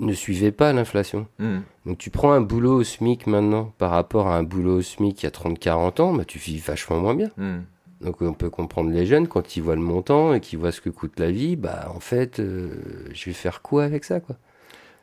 ne 0.00 0.12
suivait 0.12 0.52
pas 0.52 0.72
l'inflation. 0.74 1.26
Mm. 1.38 1.58
Donc 1.86 1.96
tu 1.98 2.10
prends 2.10 2.32
un 2.32 2.42
boulot 2.42 2.74
au 2.80 2.84
SMIC 2.84 3.26
maintenant 3.26 3.72
par 3.78 3.90
rapport 3.90 4.26
à 4.28 4.36
un 4.36 4.42
boulot 4.42 4.78
au 4.78 4.82
SMIC 4.82 5.22
il 5.22 5.24
y 5.24 5.26
a 5.26 5.30
30-40 5.30 6.00
ans, 6.02 6.12
bah, 6.12 6.24
tu 6.26 6.38
vis 6.38 6.58
vachement 6.58 7.00
moins 7.00 7.14
bien. 7.14 7.30
Mm. 7.38 7.60
Donc 8.00 8.22
on 8.22 8.34
peut 8.34 8.50
comprendre 8.50 8.90
les 8.90 9.06
jeunes 9.06 9.28
quand 9.28 9.56
ils 9.56 9.62
voient 9.62 9.76
le 9.76 9.82
montant 9.82 10.34
et 10.34 10.40
qu'ils 10.40 10.58
voient 10.58 10.72
ce 10.72 10.80
que 10.80 10.90
coûte 10.90 11.18
la 11.18 11.30
vie, 11.30 11.56
bah 11.56 11.90
en 11.94 12.00
fait, 12.00 12.40
euh, 12.40 13.08
je 13.12 13.26
vais 13.26 13.32
faire 13.32 13.62
quoi 13.62 13.84
avec 13.84 14.04
ça 14.04 14.20
quoi? 14.20 14.36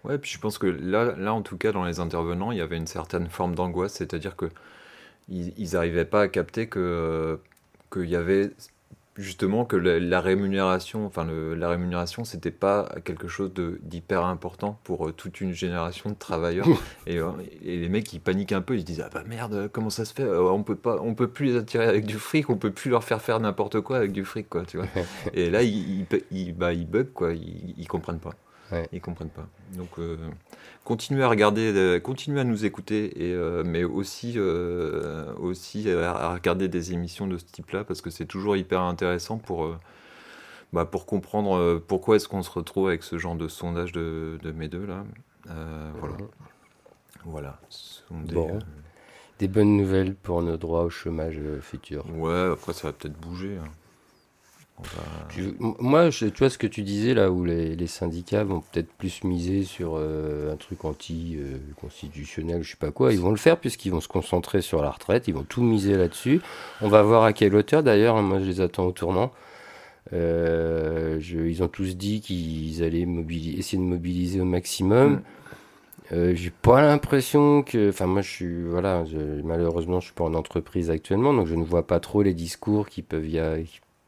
Ouais, 0.03 0.17
puis 0.17 0.31
je 0.31 0.39
pense 0.39 0.57
que 0.57 0.67
là, 0.67 1.15
là, 1.17 1.33
en 1.33 1.41
tout 1.41 1.57
cas, 1.57 1.71
dans 1.71 1.85
les 1.85 1.99
intervenants, 1.99 2.51
il 2.51 2.57
y 2.57 2.61
avait 2.61 2.77
une 2.77 2.87
certaine 2.87 3.27
forme 3.29 3.55
d'angoisse, 3.55 3.93
c'est-à-dire 3.93 4.35
que 4.35 4.49
ils, 5.29 5.53
ils 5.57 5.75
arrivaient 5.77 6.05
pas 6.05 6.23
à 6.23 6.27
capter 6.29 6.67
que 6.67 7.39
qu'il 7.91 8.09
y 8.09 8.15
avait 8.17 8.51
justement 9.15 9.65
que 9.65 9.75
la, 9.75 9.99
la 9.99 10.21
rémunération, 10.21 11.05
enfin 11.05 11.23
le- 11.23 11.53
la 11.55 11.69
rémunération, 11.69 12.23
c'était 12.23 12.51
pas 12.51 12.89
quelque 13.03 13.27
chose 13.27 13.53
de 13.53 13.79
d'hyper 13.83 14.25
important 14.25 14.79
pour 14.83 15.07
euh, 15.07 15.11
toute 15.11 15.39
une 15.41 15.53
génération 15.53 16.09
de 16.09 16.15
travailleurs. 16.15 16.67
et, 17.05 17.17
euh, 17.19 17.29
et 17.63 17.77
les 17.77 17.89
mecs, 17.89 18.11
ils 18.13 18.19
paniquent 18.19 18.51
un 18.53 18.61
peu, 18.61 18.75
ils 18.75 18.81
se 18.81 18.85
disent 18.85 19.01
ah 19.05 19.09
bah 19.13 19.23
merde, 19.27 19.69
comment 19.71 19.89
ça 19.89 20.05
se 20.05 20.13
fait 20.13 20.23
Euh, 20.23 20.41
On 20.51 20.63
peut 20.63 20.75
pas, 20.75 20.97
on 21.01 21.13
peut 21.15 21.27
plus 21.27 21.45
les 21.47 21.57
attirer 21.57 21.85
avec 21.85 22.05
du 22.05 22.17
fric, 22.17 22.49
on 22.49 22.57
peut 22.57 22.71
plus 22.71 22.89
leur 22.89 23.03
faire 23.03 23.21
faire 23.21 23.39
n'importe 23.39 23.81
quoi 23.81 23.97
avec 23.97 24.11
du 24.11 24.25
fric, 24.25 24.49
quoi, 24.49 24.63
tu 24.65 24.77
vois. 24.77 24.87
et 25.33 25.49
là, 25.49 25.61
ils, 25.63 25.99
ils, 26.01 26.07
ils- 26.31 26.53
bah, 26.53 26.73
ils 26.73 26.87
bug, 26.87 27.11
quoi, 27.13 27.33
ils, 27.33 27.75
ils 27.77 27.87
comprennent 27.87 28.19
pas. 28.19 28.33
Ouais. 28.73 28.89
Ils 28.91 29.01
comprennent 29.01 29.29
pas. 29.29 29.47
Donc, 29.73 29.99
euh, 29.99 30.17
continuez 30.83 31.23
à 31.23 31.27
regarder, 31.29 31.71
euh, 31.75 31.99
continuez 31.99 32.39
à 32.41 32.43
nous 32.43 32.65
écouter, 32.65 33.27
et, 33.29 33.33
euh, 33.33 33.63
mais 33.65 33.83
aussi, 33.83 34.37
aussi 34.39 35.89
à, 35.89 36.33
regarder 36.33 36.67
des 36.67 36.93
émissions 36.93 37.27
de 37.27 37.37
ce 37.37 37.45
type-là, 37.45 37.83
parce 37.83 38.01
que 38.01 38.09
c'est 38.09 38.25
toujours 38.25 38.57
hyper 38.57 38.81
intéressant 38.81 39.37
pour, 39.37 39.75
bah, 40.71 40.85
pour 40.85 41.05
comprendre 41.05 41.77
pourquoi 41.87 42.15
est-ce 42.15 42.27
qu'on 42.27 42.43
se 42.43 42.51
retrouve 42.51 42.87
avec 42.87 43.03
ce 43.03 43.17
genre 43.17 43.35
de 43.35 43.47
sondage 43.47 43.91
de, 43.91 44.39
de 44.41 44.51
mes 44.51 44.67
deux 44.67 44.85
là. 44.85 45.03
Voilà. 45.99 46.15
Voilà. 47.25 47.59
Des, 48.11 48.33
Bon. 48.35 48.59
Des 49.39 49.47
bonnes 49.47 49.77
nouvelles 49.77 50.15
pour 50.15 50.41
nos 50.41 50.57
droits 50.57 50.83
au 50.83 50.89
chômage 50.89 51.39
futur. 51.61 52.05
ouais, 52.17 52.51
après 52.53 52.73
ça 52.73 52.87
va 52.87 52.93
peut-être 52.93 53.19
bouger. 53.19 53.57
hein. 53.57 53.69
Va- 54.81 55.27
Tu- 55.29 55.55
moi, 55.59 56.09
je- 56.09 56.25
tu 56.25 56.39
vois 56.39 56.49
ce 56.49 56.57
que 56.57 56.67
tu 56.67 56.81
disais 56.81 57.13
là, 57.13 57.29
où 57.31 57.45
les, 57.45 57.75
les 57.75 57.87
syndicats 57.87 58.43
vont 58.43 58.59
peut-être 58.61 58.91
plus 58.93 59.23
miser 59.23 59.63
sur 59.63 59.93
euh, 59.97 60.51
un 60.51 60.57
truc 60.57 60.83
anti-constitutionnel, 60.83 62.63
je 62.63 62.71
sais 62.71 62.77
pas 62.77 62.91
quoi. 62.91 63.13
Ils 63.13 63.19
vont 63.19 63.29
le 63.29 63.37
faire 63.37 63.57
puisqu'ils 63.59 63.91
vont 63.91 64.01
se 64.01 64.07
concentrer 64.07 64.61
sur 64.61 64.81
la 64.81 64.89
retraite, 64.89 65.27
ils 65.27 65.33
vont 65.33 65.43
tout 65.43 65.61
miser 65.63 65.95
là-dessus. 65.95 66.41
On 66.81 66.89
va 66.89 67.01
voir 67.03 67.23
à 67.23 67.33
quelle 67.33 67.55
hauteur 67.55 67.83
d'ailleurs, 67.83 68.17
hein, 68.17 68.21
moi 68.23 68.39
je 68.39 68.45
les 68.45 68.61
attends 68.61 68.85
au 68.85 68.91
tournant. 68.91 69.31
Euh, 70.11 71.17
je- 71.21 71.39
ils 71.39 71.63
ont 71.63 71.67
tous 71.69 71.95
dit 71.95 72.19
qu'ils 72.21 72.83
allaient 72.83 73.07
essayer 73.57 73.77
de 73.77 73.83
mobiliser 73.87 74.41
au 74.41 74.45
maximum. 74.45 75.13
Mm. 75.13 75.21
Euh, 76.11 76.35
j'ai 76.35 76.49
pas 76.51 76.81
l'impression 76.81 77.63
que. 77.63 77.89
Enfin, 77.89 78.05
moi, 78.07 78.21
je 78.21 78.29
suis. 78.29 78.63
Voilà, 78.63 79.05
malheureusement, 79.43 80.01
je 80.01 80.05
suis 80.07 80.13
pas 80.13 80.25
en 80.25 80.33
entreprise 80.33 80.89
actuellement, 80.89 81.33
donc 81.33 81.47
je 81.47 81.55
ne 81.55 81.63
vois 81.63 81.87
pas 81.87 81.99
trop 82.01 82.21
les 82.21 82.33
discours 82.33 82.89
qui 82.89 83.01
peuvent 83.01 83.27
y, 83.27 83.39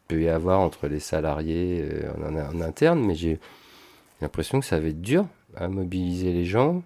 peut 0.07 0.21
y 0.21 0.29
avoir 0.29 0.59
entre 0.59 0.87
les 0.87 0.99
salariés 0.99 1.83
euh, 1.83 2.11
en, 2.29 2.57
en, 2.57 2.61
interne, 2.61 2.99
mais 2.99 3.15
j'ai 3.15 3.39
l'impression 4.21 4.59
que 4.59 4.65
ça 4.65 4.79
va 4.79 4.87
être 4.87 5.01
dur 5.01 5.25
à 5.55 5.67
mobiliser 5.67 6.31
les 6.31 6.45
gens. 6.45 6.83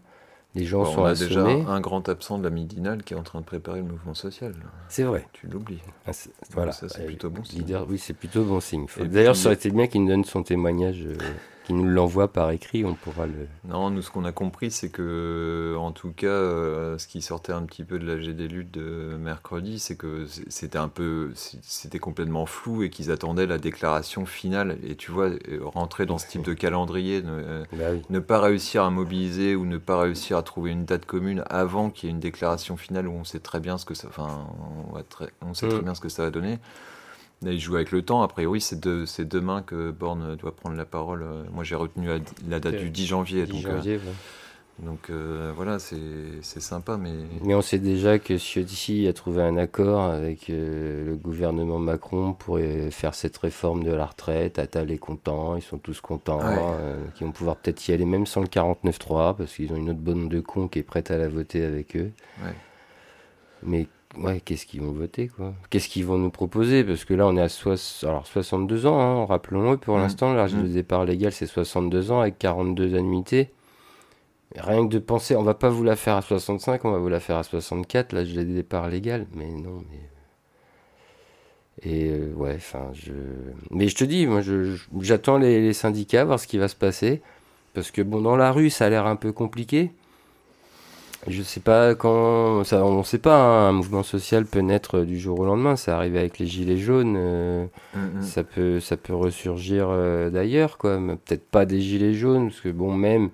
Les 0.56 0.66
gens 0.66 0.84
sont 0.84 1.02
On 1.02 1.06
a 1.06 1.14
déjà 1.14 1.46
un 1.46 1.80
grand 1.80 2.10
absent 2.10 2.40
de 2.40 2.44
la 2.44 2.50
Midinale 2.50 3.04
qui 3.04 3.14
est 3.14 3.18
en 3.18 3.24
train 3.24 3.40
de 3.40 3.46
préparer 3.46 3.80
le 3.80 3.86
mouvement 3.86 4.16
social. 4.16 4.56
C'est 4.88 5.04
vrai. 5.04 5.28
Tu 5.32 5.48
l'oublies. 5.48 5.82
Ah, 6.08 6.12
voilà. 6.52 6.72
Ça, 6.72 6.90
c'est 6.90 7.06
plutôt 7.06 7.30
bon 7.30 7.44
signe. 7.44 7.64
oui, 7.88 8.00
c'est 8.00 8.16
plutôt 8.16 8.44
bon 8.44 8.60
signe. 8.60 8.88
D'ailleurs, 9.06 9.36
ça 9.36 9.48
aurait 9.48 9.56
été 9.56 9.70
bien 9.70 9.86
qu'il 9.86 10.02
nous 10.02 10.10
donne 10.10 10.26
son 10.26 10.42
témoignage. 10.42 11.04
Euh, 11.06 11.18
qui 11.70 11.76
nous 11.76 11.88
l'envoie 11.88 12.28
par 12.34 12.50
écrit, 12.50 12.84
on 12.84 12.96
pourra 12.96 13.28
le. 13.28 13.48
Non, 13.68 13.92
nous, 13.92 14.02
ce 14.02 14.10
qu'on 14.10 14.26
a 14.26 14.32
compris, 14.32 14.72
c'est 14.72 14.90
que, 14.90 15.76
en 15.78 15.92
tout 15.92 16.12
cas, 16.12 16.26
euh, 16.26 16.98
ce 16.98 17.08
qui 17.08 17.22
sortait 17.22 17.52
un 17.52 17.62
petit 17.62 17.84
peu 17.84 18.00
de 18.00 18.08
la 18.08 18.20
GD 18.20 18.48
Lutte 18.48 18.72
de 18.72 19.16
mercredi, 19.20 19.78
c'est 19.78 19.96
que 19.96 20.26
c'était 20.48 20.80
un 20.80 20.88
peu, 20.88 21.32
c'était 21.36 22.00
complètement 22.00 22.48
flou 22.48 22.82
et 22.82 22.90
qu'ils 22.90 23.12
attendaient 23.12 23.46
la 23.46 23.60
déclaration 23.60 24.26
finale. 24.26 24.80
Et 24.84 24.96
tu 24.96 25.12
vois, 25.12 25.28
euh, 25.28 25.60
rentrer 25.62 26.08
dans 26.08 26.18
ce 26.18 26.28
type 26.28 26.42
de 26.42 26.54
calendrier, 26.54 27.22
ne, 27.22 27.30
euh, 27.30 27.64
bah 28.10 28.22
pas 28.22 28.42
réussir 28.42 28.84
à 28.84 28.90
mobiliser 28.90 29.56
ou 29.56 29.66
ne 29.66 29.78
pas 29.78 30.00
réussir 30.00 30.38
à 30.38 30.42
trouver 30.42 30.72
une 30.72 30.86
date 30.86 31.06
commune 31.06 31.44
avant 31.52 31.92
qu'il 31.92 32.10
y 32.10 32.12
ait 32.12 32.16
une 32.16 32.20
déclaration 32.20 32.78
finale 32.78 33.08
où 33.08 33.14
on 33.14 33.24
sait 33.24 33.40
très 33.40 33.60
bien 33.60 33.78
ce 33.78 33.86
que 33.86 33.94
ça, 33.94 34.08
enfin, 34.08 34.48
on, 35.42 35.54
sait 35.54 35.70
très 35.70 35.82
bien 35.82 35.94
ce 35.94 36.02
que 36.02 36.10
ça 36.10 36.24
va 36.24 36.32
donner 36.32 36.58
il 37.46 37.60
joue 37.60 37.76
avec 37.76 37.92
le 37.92 38.02
temps. 38.02 38.22
A 38.22 38.28
priori, 38.28 38.62
c'est 38.62 38.80
de, 38.80 39.06
demain 39.24 39.62
que 39.62 39.92
Borne 39.92 40.36
doit 40.36 40.56
prendre 40.56 40.76
la 40.76 40.86
parole. 40.86 41.24
Euh, 41.24 41.44
moi, 41.54 41.64
j'ai 41.64 41.76
retenu 41.76 42.08
la, 42.50 42.60
date 42.60 42.76
du 42.76 42.90
10 42.90 43.06
janvier. 43.06 43.46
donc, 43.46 43.66
euh, 43.66 43.98
donc 44.80 45.10
euh, 45.10 45.54
voilà, 45.56 45.80
c'est 45.80 46.42
sympa. 46.42 46.98
Mais... 46.98 47.12
mais 47.44 47.56
on 47.56 47.62
sait 47.62 47.80
déjà 47.80 48.20
que 48.20 48.38
Ciotti 48.38 49.08
a 49.08 49.14
trouvé 49.14 49.42
un 49.42 49.58
accord 49.58 50.02
avec 50.02 50.48
le 50.50 51.16
gouvernement 51.16 51.80
Macron 51.80 52.34
pour 52.34 52.60
faire 52.92 53.16
cette 53.16 53.38
réforme 53.38 53.84
de 53.84 53.92
la 53.92 54.06
retraite. 54.06 54.60
Attal 54.60 54.92
est 54.92 54.98
content, 54.98 55.56
ils 55.56 55.62
sont 55.62 55.78
tous 55.78 56.02
contents. 56.02 56.42
qui 57.16 57.24
vont 57.24 57.32
pouvoir 57.32 57.56
peut-être 57.56 57.88
y 57.88 57.94
aller 57.94 58.06
même 58.06 58.26
sans 58.26 58.42
le 58.42 58.48
49-3 58.48 59.36
parce 59.38 59.54
qu'ils 59.54 59.72
ont 59.72 59.78
une 59.78 59.90
autre 59.90 60.00
bonne 60.00 60.28
de 60.28 60.42
con 60.42 60.68
qui 60.68 60.80
est 60.80 60.84
prête 60.84 61.12
à 61.12 61.18
la 61.18 61.30
voter 61.30 61.64
avec 61.64 61.96
eux. 61.96 62.12
Mais 63.64 63.88
ouais, 64.18 64.42
qu'est-ce 64.42 64.66
qu'ils 64.66 64.82
vont 64.82 64.92
voter, 64.92 65.28
quoi 65.28 65.54
Qu'est-ce 65.70 65.88
qu'ils 65.90 66.06
vont 66.06 66.18
nous 66.18 66.30
proposer? 66.30 66.84
Parce 66.84 67.06
que 67.06 67.14
là, 67.14 67.28
on 67.28 67.38
est 67.38 67.42
à 67.42 68.08
alors, 68.08 68.28
62 68.28 68.86
ans, 68.86 69.00
hein, 69.00 69.26
rappelons-le, 69.26 69.78
pour 69.78 69.98
mm. 69.98 70.02
l'instant, 70.02 70.34
l'âge 70.34 70.54
de 70.54 70.64
mm. 70.64 70.74
départ 70.74 71.06
légal, 71.06 71.32
c'est 71.32 71.48
62 71.48 72.12
ans 72.12 72.22
avec 72.22 72.38
42 72.40 72.96
annuités. 72.96 73.52
Rien 74.56 74.88
que 74.88 74.94
de 74.94 75.00
penser, 75.00 75.36
on 75.36 75.44
va 75.44 75.54
pas 75.54 75.70
vous 75.70 75.84
la 75.84 75.96
faire 75.96 76.16
à 76.16 76.22
65, 76.22 76.84
on 76.86 76.92
va 76.92 76.98
vous 76.98 77.10
la 77.10 77.20
faire 77.20 77.38
à 77.38 77.44
64, 77.44 78.14
l'âge 78.14 78.34
de 78.34 78.44
départ 78.44 78.90
légal. 78.90 79.28
Mais 79.36 79.50
non, 79.52 79.84
mais. 79.92 80.00
Et 81.82 82.10
euh, 82.10 82.34
ouais, 82.34 82.56
enfin, 82.56 82.90
je. 82.94 83.14
Mais 83.70 83.88
je 83.88 83.96
te 83.96 84.04
dis, 84.04 84.26
moi, 84.26 84.42
j'attends 85.02 85.38
les, 85.38 85.62
les 85.62 85.74
syndicats, 85.74 86.26
voir 86.26 86.40
ce 86.40 86.48
qui 86.48 86.58
va 86.58 86.68
se 86.68 86.76
passer. 86.76 87.22
Parce 87.76 87.92
que, 87.92 88.02
bon, 88.02 88.22
dans 88.22 88.36
la 88.36 88.52
rue, 88.52 88.72
ça 88.72 88.88
a 88.88 88.90
l'air 88.90 89.06
un 89.06 89.16
peu 89.16 89.32
compliqué. 89.32 89.92
Je 91.28 91.42
sais 91.44 91.60
pas 91.60 91.96
quand. 91.96 92.64
Ça, 92.64 92.86
on 92.86 93.00
ne 93.00 93.04
sait 93.04 93.18
pas, 93.18 93.36
hein, 93.36 93.70
un 93.70 93.72
mouvement 93.74 94.04
social 94.04 94.46
peut 94.46 94.60
naître 94.60 95.02
du 95.02 95.20
jour 95.20 95.40
au 95.40 95.46
lendemain. 95.46 95.76
Ça 95.76 95.98
arrive 95.98 96.16
avec 96.16 96.40
les 96.40 96.48
gilets 96.48 96.78
jaunes. 96.78 97.16
Euh, 97.18 97.66
mm, 97.94 98.20
mm. 98.20 98.22
Ça, 98.22 98.44
peut, 98.44 98.80
ça 98.80 98.96
peut 98.96 99.14
ressurgir 99.14 99.88
euh, 99.90 100.30
d'ailleurs, 100.30 100.78
quoi. 100.78 100.98
Peut-être 100.98 101.46
pas 101.46 101.66
des 101.66 101.82
gilets 101.82 102.14
jaunes, 102.14 102.50
parce 102.50 102.62
que 102.62 102.70
bon, 102.70 102.94
même 102.94 103.32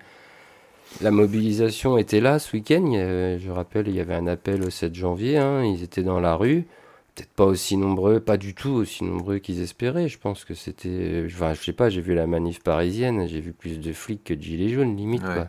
la 1.02 1.12
mobilisation 1.12 1.98
était 1.98 2.22
là 2.22 2.40
ce 2.40 2.56
week-end. 2.56 2.92
Je 2.92 3.52
rappelle, 3.52 3.88
il 3.88 3.96
y 3.96 4.00
avait 4.00 4.16
un 4.16 4.28
appel 4.28 4.64
au 4.64 4.72
7 4.72 4.96
janvier. 4.96 5.38
Hein, 5.38 5.64
ils 5.64 5.84
étaient 5.84 6.04
dans 6.04 6.20
la 6.20 6.36
rue. 6.36 6.66
Peut-être 7.14 7.32
pas 7.34 7.46
aussi 7.46 7.78
nombreux, 7.78 8.20
pas 8.20 8.36
du 8.36 8.54
tout 8.54 8.72
aussi 8.72 9.04
nombreux 9.04 9.38
qu'ils 9.38 9.62
espéraient. 9.62 10.10
Je 10.10 10.18
pense 10.18 10.44
que 10.44 10.56
c'était. 10.56 11.24
Enfin, 11.28 11.54
je 11.54 11.62
sais 11.64 11.74
pas, 11.74 11.90
j'ai 11.90 12.02
vu 12.02 12.16
la 12.16 12.26
manif 12.26 12.62
parisienne. 12.62 13.28
J'ai 13.28 13.42
vu 13.42 13.54
plus 13.54 13.80
de 13.80 13.94
flics 13.94 14.24
que 14.24 14.34
de 14.34 14.42
gilets 14.42 14.70
jaunes, 14.70 14.98
limite, 14.98 15.24
quoi. 15.24 15.48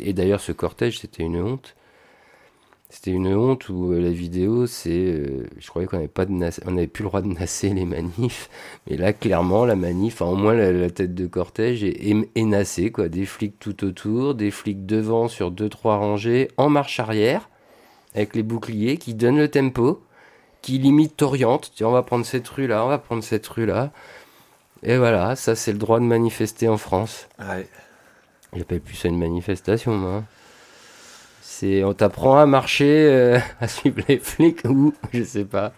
Et 0.00 0.12
d'ailleurs, 0.12 0.40
ce 0.40 0.52
cortège, 0.52 1.00
c'était 1.00 1.22
une 1.22 1.40
honte. 1.40 1.74
C'était 2.92 3.12
une 3.12 3.28
honte 3.28 3.68
où 3.68 3.92
euh, 3.92 4.00
la 4.00 4.10
vidéo, 4.10 4.66
c'est. 4.66 4.90
Euh, 4.90 5.46
je 5.58 5.68
croyais 5.68 5.86
qu'on 5.86 5.96
n'avait 5.96 6.08
pas 6.08 6.26
plus 6.26 7.02
le 7.04 7.04
droit 7.04 7.22
de 7.22 7.28
nasser 7.28 7.70
les 7.70 7.84
manifs. 7.84 8.50
Mais 8.90 8.96
là, 8.96 9.12
clairement, 9.12 9.64
la 9.64 9.76
manif, 9.76 10.20
au 10.20 10.34
moins 10.34 10.54
la, 10.54 10.90
tête 10.90 11.14
de 11.14 11.26
cortège 11.28 11.84
est, 11.84 12.28
est, 12.34 12.44
nassée, 12.44 12.90
quoi. 12.90 13.08
Des 13.08 13.26
flics 13.26 13.58
tout 13.60 13.84
autour, 13.84 14.34
des 14.34 14.50
flics 14.50 14.86
devant 14.86 15.28
sur 15.28 15.52
deux, 15.52 15.68
trois 15.68 15.98
rangées, 15.98 16.48
en 16.56 16.68
marche 16.68 16.98
arrière, 16.98 17.48
avec 18.16 18.34
les 18.34 18.42
boucliers 18.42 18.96
qui 18.96 19.14
donnent 19.14 19.38
le 19.38 19.48
tempo, 19.48 20.02
qui 20.60 20.78
limite 20.78 21.16
t'orientent. 21.16 21.70
Tu 21.76 21.84
on 21.84 21.92
va 21.92 22.02
prendre 22.02 22.26
cette 22.26 22.48
rue-là, 22.48 22.84
on 22.84 22.88
va 22.88 22.98
prendre 22.98 23.22
cette 23.22 23.46
rue-là. 23.46 23.92
Et 24.82 24.96
voilà, 24.96 25.36
ça, 25.36 25.54
c'est 25.54 25.72
le 25.72 25.78
droit 25.78 26.00
de 26.00 26.04
manifester 26.04 26.68
en 26.68 26.78
France. 26.78 27.28
Ouais. 27.38 27.68
J'appelle 28.54 28.80
plus 28.80 28.96
ça 28.96 29.08
une 29.08 29.18
manifestation, 29.18 29.96
moi. 29.96 30.24
C'est, 31.40 31.84
on 31.84 31.92
t'apprend 31.92 32.38
à 32.38 32.46
marcher, 32.46 33.06
euh, 33.10 33.38
à 33.60 33.68
suivre 33.68 34.00
les 34.08 34.18
flics 34.18 34.64
ou 34.64 34.94
je 35.12 35.22
sais 35.22 35.44
pas. 35.44 35.72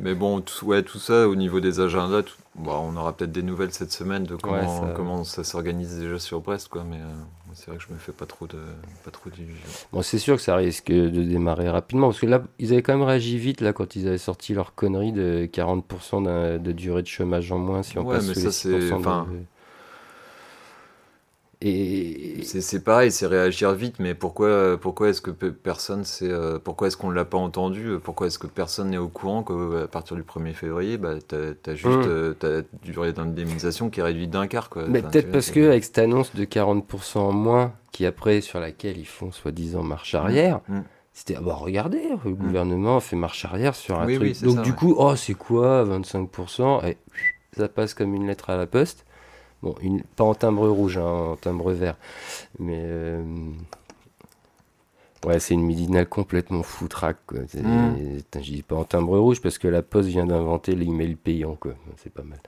Mais 0.00 0.14
bon, 0.14 0.40
tout, 0.40 0.66
ouais, 0.66 0.82
tout 0.82 0.98
ça 0.98 1.28
au 1.28 1.36
niveau 1.36 1.60
des 1.60 1.80
agendas, 1.80 2.22
on 2.64 2.96
aura 2.96 3.16
peut-être 3.16 3.32
des 3.32 3.42
nouvelles 3.42 3.72
cette 3.72 3.92
semaine 3.92 4.24
de 4.24 4.36
comment, 4.36 4.80
ça... 4.80 4.92
comment 4.94 5.24
ça 5.24 5.44
s'organise 5.44 5.98
déjà 5.98 6.18
sur 6.18 6.40
Brest, 6.40 6.68
quoi. 6.68 6.84
Mais 6.88 6.96
euh, 6.96 7.12
c'est 7.54 7.68
vrai 7.68 7.76
que 7.76 7.84
je 7.88 7.92
me 7.92 7.98
fais 7.98 8.12
pas 8.12 8.26
trop 8.26 8.46
de 8.46 8.58
pas 9.04 9.12
trop 9.12 9.30
d'illusions. 9.30 9.54
Bon, 9.92 10.02
c'est 10.02 10.18
sûr 10.18 10.36
que 10.36 10.42
ça 10.42 10.56
risque 10.56 10.90
de 10.90 11.22
démarrer 11.22 11.68
rapidement 11.68 12.08
parce 12.08 12.20
que 12.20 12.26
là, 12.26 12.42
ils 12.58 12.72
avaient 12.72 12.82
quand 12.82 12.94
même 12.94 13.06
réagi 13.06 13.38
vite 13.38 13.60
là 13.60 13.72
quand 13.72 13.94
ils 13.94 14.08
avaient 14.08 14.18
sorti 14.18 14.54
leur 14.54 14.74
connerie 14.74 15.12
de 15.12 15.48
40% 15.52 16.58
de 16.60 16.72
durée 16.72 17.02
de 17.02 17.06
chômage 17.06 17.50
en 17.52 17.58
moins 17.58 17.82
si 17.84 17.98
on 17.98 18.04
ouais, 18.04 18.16
passe 18.16 18.28
mais 18.28 18.34
ça, 18.34 18.68
c'est, 21.64 22.60
c'est 22.60 22.84
pareil, 22.84 23.10
c'est 23.10 23.26
réagir 23.26 23.72
vite, 23.72 23.96
mais 23.98 24.14
pourquoi, 24.14 24.76
pourquoi 24.78 25.08
est-ce 25.08 25.22
que 25.22 25.30
personne 25.30 26.04
sait, 26.04 26.30
euh, 26.30 26.58
pourquoi 26.62 26.88
est-ce 26.88 26.96
qu'on 26.96 27.08
ne 27.08 27.14
l'a 27.14 27.24
pas 27.24 27.38
entendu, 27.38 27.92
pourquoi 28.02 28.26
est-ce 28.26 28.38
que 28.38 28.46
personne 28.46 28.90
n'est 28.90 28.98
au 28.98 29.08
courant 29.08 29.42
qu'à 29.42 29.86
partir 29.86 30.16
du 30.16 30.22
1er 30.22 30.52
février, 30.52 30.98
bah, 30.98 31.14
tu 31.26 31.34
as, 31.34 31.74
juste 31.74 31.86
mmh. 31.86 32.02
euh, 32.06 32.34
as 32.42 32.84
durée 32.84 33.12
d'indemnisation 33.12 33.88
qui 33.88 34.00
est 34.00 34.02
réduite 34.02 34.30
d'un 34.30 34.46
quart. 34.46 34.68
Quoi. 34.68 34.84
Mais 34.88 35.00
peut-être 35.00 35.32
parce 35.32 35.50
que 35.50 35.68
avec 35.68 35.84
cette 35.84 35.98
annonce 35.98 36.34
de 36.34 36.44
40% 36.44 37.18
en 37.18 37.32
moins, 37.32 37.72
qui 37.92 38.04
après 38.04 38.42
sur 38.42 38.60
laquelle 38.60 38.98
ils 38.98 39.06
font 39.06 39.32
soi-disant 39.32 39.82
marche 39.82 40.14
arrière, 40.14 40.60
mmh. 40.68 40.80
c'était 41.14 41.36
ah 41.38 41.42
bah 41.42 41.54
regardez, 41.54 42.02
le 42.24 42.30
mmh. 42.30 42.34
gouvernement 42.34 43.00
fait 43.00 43.16
marche 43.16 43.44
arrière 43.46 43.74
sur 43.74 43.98
un 43.98 44.06
truc. 44.06 44.42
Donc 44.42 44.62
du 44.62 44.74
coup, 44.74 44.94
oh 44.98 45.16
c'est 45.16 45.34
quoi 45.34 45.84
25% 45.86 46.86
et 46.86 46.98
ça 47.56 47.68
passe 47.68 47.94
comme 47.94 48.14
une 48.14 48.26
lettre 48.26 48.50
à 48.50 48.56
la 48.56 48.66
poste. 48.66 49.06
Bon, 49.64 49.74
une, 49.80 50.02
pas 50.02 50.24
en 50.24 50.34
timbre 50.34 50.68
rouge, 50.68 50.98
hein, 50.98 51.06
en 51.06 51.36
timbre 51.36 51.72
vert. 51.72 51.96
Mais. 52.58 52.82
Euh, 52.82 53.22
ouais, 55.24 55.40
c'est 55.40 55.54
une 55.54 55.62
midinale 55.62 56.06
complètement 56.06 56.62
foutraque. 56.62 57.16
Quoi. 57.26 57.40
Mm. 57.54 58.18
Je 58.34 58.40
dis 58.40 58.62
pas 58.62 58.76
en 58.76 58.84
timbre 58.84 59.18
rouge 59.18 59.40
parce 59.40 59.56
que 59.56 59.66
la 59.66 59.80
Poste 59.80 60.10
vient 60.10 60.26
d'inventer 60.26 60.74
l'email 60.74 61.14
payant. 61.14 61.54
Quoi. 61.54 61.72
C'est 61.96 62.12
pas 62.12 62.24
mal. 62.24 62.40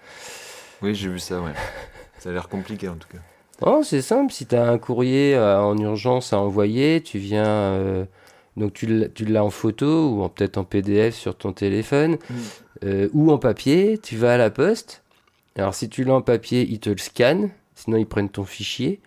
Oui, 0.83 0.95
j'ai 0.95 1.09
vu 1.09 1.19
ça, 1.19 1.41
ouais. 1.41 1.55
ça 2.19 2.29
a 2.29 2.33
l'air 2.33 2.51
compliqué 2.51 2.87
en 2.87 2.97
tout 2.97 3.09
cas. 3.09 3.21
Oh, 3.63 3.81
c'est 3.83 4.03
simple. 4.03 4.31
Si 4.31 4.45
tu 4.45 4.55
as 4.55 4.69
un 4.69 4.77
courrier 4.77 5.35
euh, 5.37 5.59
en 5.59 5.79
urgence 5.79 6.35
à 6.35 6.39
envoyer, 6.39 7.01
tu 7.01 7.17
viens. 7.17 7.47
Euh, 7.47 8.05
donc 8.59 8.75
tu 8.75 9.25
l'as 9.25 9.45
en 9.45 9.51
photo 9.51 10.11
ou 10.11 10.29
peut-être 10.29 10.59
en 10.59 10.65
PDF 10.65 11.15
sur 11.15 11.35
ton 11.35 11.55
téléphone 11.55 12.19
mm. 12.83 13.07
ou 13.15 13.33
en 13.33 13.39
papier. 13.39 13.97
Tu 13.97 14.19
vas 14.19 14.35
à 14.35 14.37
la 14.37 14.51
poste 14.51 15.03
alors 15.57 15.75
si 15.75 15.89
tu 15.89 16.05
l'as 16.05 16.15
en 16.15 16.23
papier, 16.23 16.67
ils 16.69 16.81
te 16.81 16.91
le 16.91 16.99
scannent, 16.99 17.51
sinon 17.75 17.97
ils 17.97 18.07
prennent 18.07 18.29
ton 18.29 18.45
fichier. 18.45 19.01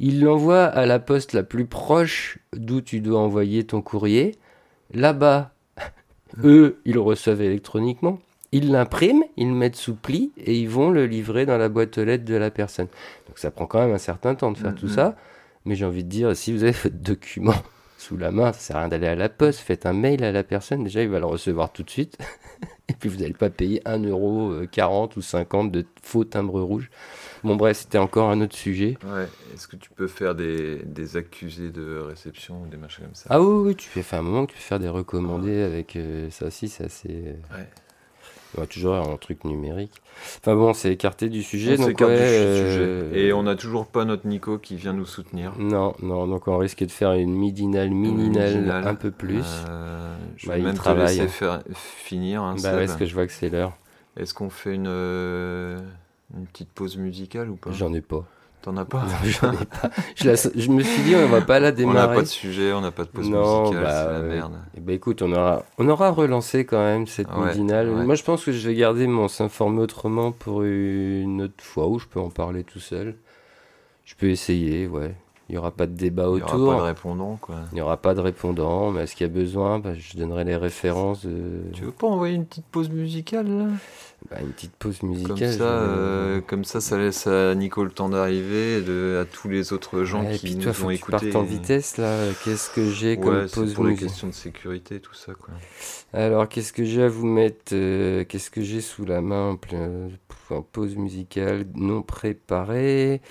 Ils 0.00 0.22
l'envoient 0.22 0.64
à 0.64 0.86
la 0.86 0.98
poste 0.98 1.32
la 1.32 1.42
plus 1.42 1.66
proche 1.66 2.38
d'où 2.52 2.80
tu 2.80 3.00
dois 3.00 3.20
envoyer 3.20 3.64
ton 3.64 3.82
courrier. 3.82 4.36
Là-bas, 4.92 5.52
eux, 6.44 6.80
ils 6.84 6.94
le 6.94 7.00
reçoivent 7.00 7.42
électroniquement. 7.42 8.20
Ils 8.52 8.70
l'impriment, 8.70 9.24
ils 9.36 9.48
le 9.48 9.54
mettent 9.54 9.76
sous 9.76 9.94
pli 9.94 10.32
et 10.38 10.58
ils 10.58 10.68
vont 10.68 10.90
le 10.90 11.06
livrer 11.06 11.46
dans 11.46 11.58
la 11.58 11.68
boîte 11.68 11.98
aux 11.98 12.04
lettres 12.04 12.24
de 12.24 12.34
la 12.34 12.50
personne. 12.50 12.88
Donc 13.26 13.38
ça 13.38 13.50
prend 13.50 13.66
quand 13.66 13.80
même 13.80 13.94
un 13.94 13.98
certain 13.98 14.34
temps 14.34 14.52
de 14.52 14.58
faire 14.58 14.74
tout 14.74 14.86
mm-hmm. 14.86 14.94
ça. 14.94 15.16
Mais 15.64 15.74
j'ai 15.74 15.84
envie 15.84 16.04
de 16.04 16.08
dire, 16.08 16.34
si 16.34 16.52
vous 16.52 16.62
avez 16.62 16.72
votre 16.72 16.96
document 16.96 17.54
sous 17.98 18.16
la 18.16 18.30
main, 18.30 18.52
ça 18.52 18.60
sert 18.60 18.76
à 18.76 18.80
rien 18.80 18.88
d'aller 18.88 19.08
à 19.08 19.14
la 19.16 19.28
poste. 19.28 19.58
Faites 19.58 19.84
un 19.84 19.92
mail 19.92 20.22
à 20.22 20.32
la 20.32 20.44
personne, 20.44 20.84
déjà 20.84 21.02
il 21.02 21.08
va 21.08 21.18
le 21.18 21.26
recevoir 21.26 21.72
tout 21.72 21.82
de 21.82 21.90
suite. 21.90 22.16
et 22.88 22.94
puis 22.94 23.08
vous 23.08 23.18
n'allez 23.18 23.34
pas 23.34 23.50
payer 23.50 23.80
1,40€ 23.84 25.16
ou 25.16 25.20
50 25.20 25.72
de 25.72 25.84
faux 26.02 26.24
timbres 26.24 26.60
rouges. 26.60 26.90
Bon 27.42 27.56
bref, 27.56 27.78
c'était 27.78 27.98
encore 27.98 28.30
un 28.30 28.40
autre 28.40 28.56
sujet. 28.56 28.96
Ouais. 29.04 29.26
Est-ce 29.52 29.66
que 29.66 29.76
tu 29.76 29.90
peux 29.90 30.06
faire 30.06 30.36
des, 30.36 30.76
des, 30.84 31.16
accusés 31.16 31.70
de 31.70 31.98
réception 31.98 32.62
ou 32.62 32.66
des 32.66 32.76
machins 32.76 33.04
comme 33.04 33.14
ça? 33.14 33.26
Ah 33.30 33.40
oui, 33.42 33.68
oui, 33.68 33.76
tu 33.76 33.88
fais 33.88 34.16
un 34.16 34.22
moment 34.22 34.46
que 34.46 34.52
tu 34.52 34.58
peux 34.58 34.62
faire 34.62 34.80
des 34.80 34.88
recommandés 34.88 35.60
avec 35.62 35.96
euh, 35.96 36.30
ça 36.30 36.46
aussi, 36.46 36.68
c'est 36.68 36.84
assez... 36.84 37.08
Ouais. 37.08 37.68
Aura 38.56 38.66
toujours 38.66 38.94
un 38.94 39.16
truc 39.18 39.44
numérique. 39.44 39.92
Enfin 40.40 40.54
bon, 40.56 40.72
c'est 40.72 40.92
écarté 40.92 41.28
du 41.28 41.42
sujet. 41.42 41.74
On 41.74 41.76
donc 41.76 41.88
s'écarte 41.88 42.10
du 42.10 42.16
ouais, 42.16 42.24
sujet. 42.24 42.80
euh, 42.82 43.14
Et 43.14 43.32
on 43.32 43.42
n'a 43.42 43.54
toujours 43.56 43.86
pas 43.86 44.04
notre 44.04 44.26
Nico 44.26 44.58
qui 44.58 44.74
vient 44.76 44.92
nous 44.92 45.04
soutenir. 45.06 45.52
Non, 45.58 45.94
non, 46.02 46.26
donc 46.26 46.48
on 46.48 46.56
risque 46.58 46.84
de 46.84 46.90
faire 46.90 47.12
une 47.12 47.32
midinale, 47.32 47.90
mininale 47.90 48.54
Midinale. 48.54 48.86
un 48.88 48.94
peu 48.94 49.10
plus. 49.10 49.44
Euh, 49.68 50.16
je 50.36 50.48
Bah, 50.48 50.56
vais 50.56 50.62
même 50.62 50.78
te 50.78 50.88
laisser 50.90 51.28
faire, 51.28 51.62
finir. 51.74 52.42
hein, 52.42 52.56
bah 52.62 52.72
ouais, 52.72 52.86
parce 52.86 52.96
que 52.96 53.06
je 53.06 53.14
vois 53.14 53.26
que 53.26 53.32
c'est 53.32 53.50
l'heure. 53.50 53.72
Est-ce 54.16 54.34
qu'on 54.34 54.50
fait 54.50 54.74
une, 54.74 54.86
euh, 54.88 55.78
une 56.36 56.46
petite 56.46 56.70
pause 56.72 56.96
musicale 56.96 57.50
ou 57.50 57.56
pas? 57.56 57.70
J'en 57.72 57.92
ai 57.94 58.00
pas. 58.00 58.24
T'en 58.62 58.76
as 58.76 58.84
pas 58.84 59.02
Non, 59.04 59.08
j'en 59.24 59.52
ai 59.52 59.64
pas. 59.64 59.90
Je, 60.16 60.28
la- 60.28 60.34
je 60.34 60.68
me 60.70 60.82
suis 60.82 61.02
dit, 61.02 61.14
on 61.14 61.28
va 61.28 61.40
pas 61.40 61.60
la 61.60 61.68
On 61.68 61.70
n'a 61.70 61.76
démarrer. 61.76 62.16
pas 62.16 62.22
de 62.22 62.26
sujet, 62.26 62.72
on 62.72 62.80
n'a 62.80 62.90
pas 62.90 63.04
de 63.04 63.08
pause 63.08 63.28
Non, 63.30 63.62
musicale, 63.62 63.82
bah, 63.84 64.04
c'est 64.06 64.12
la 64.12 64.20
merde. 64.34 64.52
Eh 64.76 64.80
ben 64.80 64.94
écoute, 64.96 65.22
on 65.22 65.32
aura, 65.32 65.62
on 65.78 65.88
aura 65.88 66.10
relancé 66.10 66.64
quand 66.64 66.82
même 66.82 67.06
cette 67.06 67.30
Ouais, 67.32 67.46
midinale. 67.48 67.88
ouais. 67.88 68.04
Moi, 68.04 68.14
je 68.16 68.24
pense 68.24 68.44
que 68.44 68.50
je 68.52 68.68
vais 68.68 68.74
garder 68.74 69.06
mon 69.06 69.28
s'informer 69.28 69.80
autrement 69.80 70.32
pour 70.32 70.62
une 70.64 71.40
autre 71.42 71.62
fois 71.62 71.86
où 71.86 71.98
je 72.00 72.06
peux 72.06 72.20
en 72.20 72.30
parler 72.30 72.64
tout 72.64 72.80
seul. 72.80 73.14
Je 74.04 74.14
peux 74.16 74.28
essayer, 74.28 74.86
ouais. 74.88 75.14
Il 75.48 75.52
n'y 75.52 75.58
aura 75.58 75.70
pas 75.70 75.86
de 75.86 75.92
débat 75.94 76.24
Il 76.24 76.34
n'y 76.34 76.42
aura 76.42 76.52
autour. 76.54 76.72
pas 76.74 76.78
de 76.80 76.84
répondant, 76.86 77.38
quoi. 77.40 77.56
Il 77.72 77.76
n'y 77.76 77.80
aura 77.80 77.96
pas 77.96 78.14
de 78.14 78.20
répondant, 78.20 78.90
mais 78.90 79.04
est-ce 79.04 79.16
qu'il 79.16 79.26
y 79.26 79.30
a 79.30 79.32
besoin? 79.32 79.78
Bah, 79.78 79.94
Je 79.94 80.16
donnerai 80.18 80.44
les 80.44 80.56
références. 80.56 81.24
De... 81.24 81.62
Tu 81.72 81.84
veux 81.84 81.90
pas 81.90 82.06
envoyer 82.06 82.34
une 82.34 82.44
petite 82.44 82.66
pause 82.66 82.90
musicale, 82.90 83.46
là? 83.48 83.66
Bah, 84.30 84.36
une 84.42 84.52
petite 84.52 84.72
pause 84.76 84.98
Comme 84.98 85.10
musicale. 85.10 85.38
ça, 85.52 85.56
je- 85.56 85.64
euh, 85.64 86.40
comme 86.46 86.64
ça, 86.64 86.80
ça 86.82 86.98
laisse 86.98 87.26
à 87.26 87.54
Nico 87.54 87.82
le 87.84 87.90
temps 87.90 88.10
d'arriver, 88.10 88.82
et 88.86 89.16
à 89.16 89.24
tous 89.24 89.48
les 89.48 89.72
autres 89.72 90.04
gens 90.04 90.22
Ouais, 90.22 90.34
et 90.34 90.38
qui 90.38 90.46
puis 90.46 90.56
nous 90.56 90.62
toi, 90.64 90.72
ont 90.72 90.74
faut 90.74 90.88
que 90.88 90.94
tu 90.96 91.10
partes 91.10 91.36
en 91.36 91.42
vitesse 91.44 91.96
là. 91.96 92.26
Qu'est-ce 92.44 92.68
que 92.70 92.90
j'ai 92.90 93.16
comme 93.16 93.28
Ouais, 93.34 93.46
pause 93.46 93.72
pour 93.74 93.84
les 93.84 93.90
musicale? 93.90 94.08
questions 94.10 94.26
de 94.28 94.32
sécurité, 94.34 95.00
tout 95.00 95.14
ça, 95.14 95.32
quoi. 95.34 95.54
Alors, 96.12 96.48
qu'est-ce 96.48 96.72
que 96.74 96.84
j'ai 96.84 97.04
à 97.04 97.08
vous 97.08 97.26
mettre 97.26 97.72
euh, 97.72 98.24
Qu'est-ce 98.24 98.50
que 98.50 98.60
j'ai 98.60 98.80
sous 98.82 99.04
la 99.06 99.20
main 99.22 99.56
en 100.50 100.62
pause 100.62 100.96
musicale 100.96 101.64
non 101.74 102.02
préparée? 102.02 103.22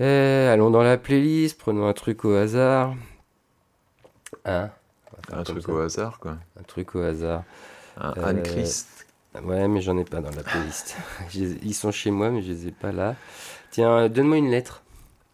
Euh, 0.00 0.52
Allons 0.52 0.70
dans 0.70 0.82
la 0.82 0.96
playlist, 0.96 1.58
prenons 1.58 1.86
un 1.86 1.92
truc 1.92 2.24
au 2.24 2.34
hasard. 2.34 2.94
Hein 4.44 4.70
Un 5.32 5.42
truc 5.44 5.62
ça. 5.62 5.72
au 5.72 5.78
hasard, 5.78 6.18
quoi. 6.18 6.36
Un 6.58 6.62
truc 6.64 6.94
au 6.94 7.00
hasard. 7.00 7.44
Un 7.96 8.12
Euh, 8.16 8.24
Anne-Christ. 8.26 9.06
Ouais, 9.42 9.66
mais 9.68 9.80
j'en 9.80 9.96
ai 9.98 10.04
pas 10.04 10.20
dans 10.20 10.30
la 10.30 10.42
playlist. 10.42 10.96
Ils 11.34 11.74
sont 11.74 11.90
chez 11.92 12.10
moi, 12.10 12.30
mais 12.30 12.42
je 12.42 12.50
les 12.52 12.68
ai 12.68 12.70
pas 12.72 12.92
là. 12.92 13.14
Tiens, 13.70 14.08
donne-moi 14.08 14.38
une 14.38 14.50
lettre. 14.50 14.82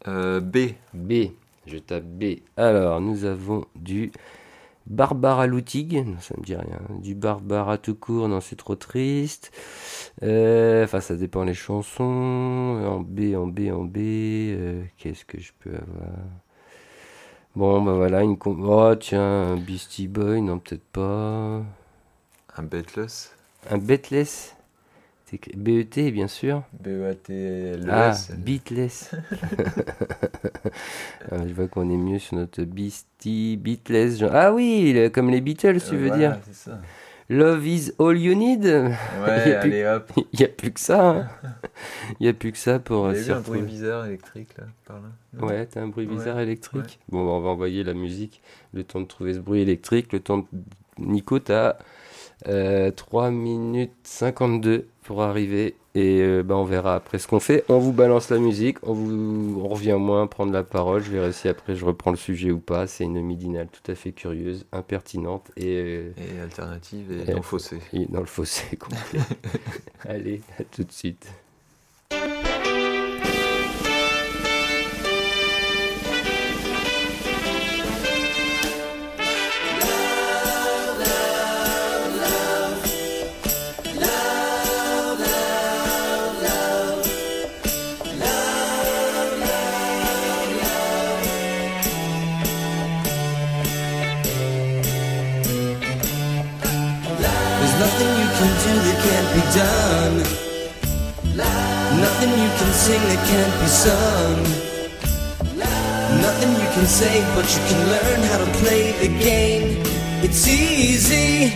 Euh, 0.09 0.41
B. 0.41 0.73
B. 0.95 1.31
Je 1.67 1.77
tape 1.79 2.05
B. 2.05 2.37
Alors, 2.57 3.01
nous 3.01 3.25
avons 3.25 3.67
du 3.77 4.13
Barbara 4.91 5.47
Loutig. 5.47 5.95
Non, 6.07 6.19
ça 6.21 6.35
me 6.39 6.45
dit 6.45 6.55
rien. 6.57 6.81
Du 7.01 7.15
Barbara 7.15 7.79
tout 7.79 7.95
court. 7.95 8.29
Non, 8.29 8.41
c'est 8.41 8.57
trop 8.57 8.77
triste. 8.77 9.53
Euh, 10.23 10.85
Enfin, 10.85 11.01
ça 11.01 11.17
dépend 11.17 11.45
les 11.45 11.55
chansons. 11.55 12.05
En 12.05 13.01
B, 13.01 13.35
en 13.37 13.47
B, 13.47 13.71
en 13.73 13.85
B. 13.85 13.97
euh, 13.99 14.83
Qu'est-ce 14.99 15.25
que 15.25 15.41
je 15.41 15.53
peux 15.61 15.71
avoir? 15.71 16.19
Bon, 17.57 17.83
bah 17.83 17.93
voilà. 17.95 18.23
Une 18.23 18.37
Oh, 18.45 18.95
tiens, 18.99 19.53
un 19.53 19.57
Beastie 19.57 20.09
Boy. 20.09 20.41
Non, 20.43 20.59
peut-être 20.59 20.85
pas. 20.93 21.63
Un 22.57 22.63
Betless. 22.63 23.35
Un 23.71 23.79
Betless. 23.79 24.55
B-E-T, 25.57 26.11
bien 26.11 26.29
sûr. 26.29 26.63
B-E-A-T-L-E-S. 26.81 28.29
Ah, 28.33 28.35
Beatless. 28.37 29.11
Ah, 31.31 31.47
je 31.47 31.53
vois 31.55 31.69
qu'on 31.69 31.89
est 31.91 31.97
mieux 31.97 32.19
sur 32.19 32.37
notre 32.37 32.63
Beastie, 32.65 33.57
Beatless. 33.57 34.19
genre- 34.19 34.31
Ah 34.35 34.53
oui, 34.53 34.93
le- 34.93 35.09
comme 35.09 35.31
les 35.31 35.41
Beatles, 35.41 35.79
tu 35.89 35.97
veux 35.97 36.11
dire. 36.11 36.39
c'est 36.45 36.55
ça. 36.71 36.81
Love 37.29 37.65
is 37.67 37.93
all 38.01 38.19
you 38.19 38.35
need. 38.35 38.65
Ouais, 38.65 38.91
Il 39.47 39.51
y 39.51 39.55
a 39.55 39.61
plus- 39.61 39.71
allez 39.73 39.85
hop. 39.87 40.13
Il 40.33 40.39
n'y 40.41 40.45
a 40.45 40.49
plus 40.49 40.73
que 40.73 40.81
ça. 40.81 41.11
hein. 41.11 41.29
Il 42.19 42.25
n'y 42.25 42.29
a 42.29 42.33
plus 42.33 42.51
que 42.51 42.59
ça 42.59 42.81
pour 42.81 43.07
euh, 43.07 43.15
s'y 43.15 43.25
vu 43.27 43.33
un 43.33 43.41
bruit 43.41 43.63
bizarre 43.63 44.07
électrique, 44.07 44.49
là, 44.59 44.65
par 44.85 44.97
là? 44.97 45.09
Non? 45.35 45.47
Ouais, 45.47 45.65
t'as 45.67 45.81
un 45.83 45.87
bruit 45.89 46.07
Ouais, 46.07 46.15
bizarre 46.15 46.41
électrique. 46.41 46.99
Bon, 47.09 47.25
bah, 47.25 47.31
on 47.33 47.41
va 47.41 47.51
envoyer 47.51 47.85
la 47.85 47.95
musique. 47.95 48.43
Le 48.75 48.83
temps 48.83 49.01
de 49.01 49.07
trouver 49.07 49.35
ce 49.35 49.39
bruit 49.39 49.61
électrique. 49.61 50.13
Le 50.13 50.19
temps 50.21 50.39
de... 50.39 50.45
Nico, 50.99 51.39
t'as 51.39 51.77
euh, 52.49 52.91
3 52.91 53.31
minutes 53.31 53.93
52 54.03 54.89
pour 55.11 55.23
arriver. 55.23 55.75
Et 55.97 56.21
euh, 56.21 56.45
bah, 56.45 56.55
on 56.57 56.63
verra 56.63 56.95
après 56.95 57.19
ce 57.19 57.27
qu'on 57.27 57.41
fait. 57.41 57.65
On 57.69 57.79
vous 57.81 57.93
balance 57.93 58.31
la 58.31 58.39
musique. 58.39 58.79
On, 58.85 58.93
vous... 58.93 59.61
on 59.61 59.67
revient 59.67 59.97
moins 59.99 60.29
prendre 60.29 60.53
la 60.53 60.63
parole. 60.63 61.03
Je 61.03 61.11
verrai 61.11 61.33
si 61.33 61.49
après 61.49 61.75
je 61.75 61.85
reprends 61.85 62.13
le 62.13 62.17
sujet 62.17 62.53
ou 62.53 62.61
pas. 62.61 62.87
C'est 62.87 63.03
une 63.03 63.21
midinale 63.21 63.67
tout 63.73 63.91
à 63.91 63.97
fait 63.97 64.13
curieuse, 64.13 64.67
impertinente 64.71 65.51
et, 65.57 65.79
euh, 65.83 66.13
Et 66.17 66.41
alternative 66.41 67.11
et 67.11 67.23
Et- 67.23 67.33
dans 67.33 67.39
le 67.39 67.43
fossé. 67.43 67.79
et 67.93 68.07
dans 68.07 68.21
le 68.21 68.27
fossé 68.27 68.77
complet. 68.77 69.19
Allez, 70.09 70.43
à 70.61 70.63
tout 70.63 70.85
de 70.85 70.93
suite. 70.93 71.27
That 102.99 103.23
can't 103.31 103.55
be 103.61 103.67
sung. 103.67 104.71
Nothing 106.27 106.53
you 106.63 106.69
can 106.75 106.87
say, 106.87 107.23
but 107.35 107.47
you 107.55 107.63
can 107.69 107.81
learn 107.95 108.21
how 108.31 108.39
to 108.45 108.51
play 108.59 108.93
the 109.03 109.09
game. 109.23 109.83
It's 110.23 110.49
easy. 110.49 111.55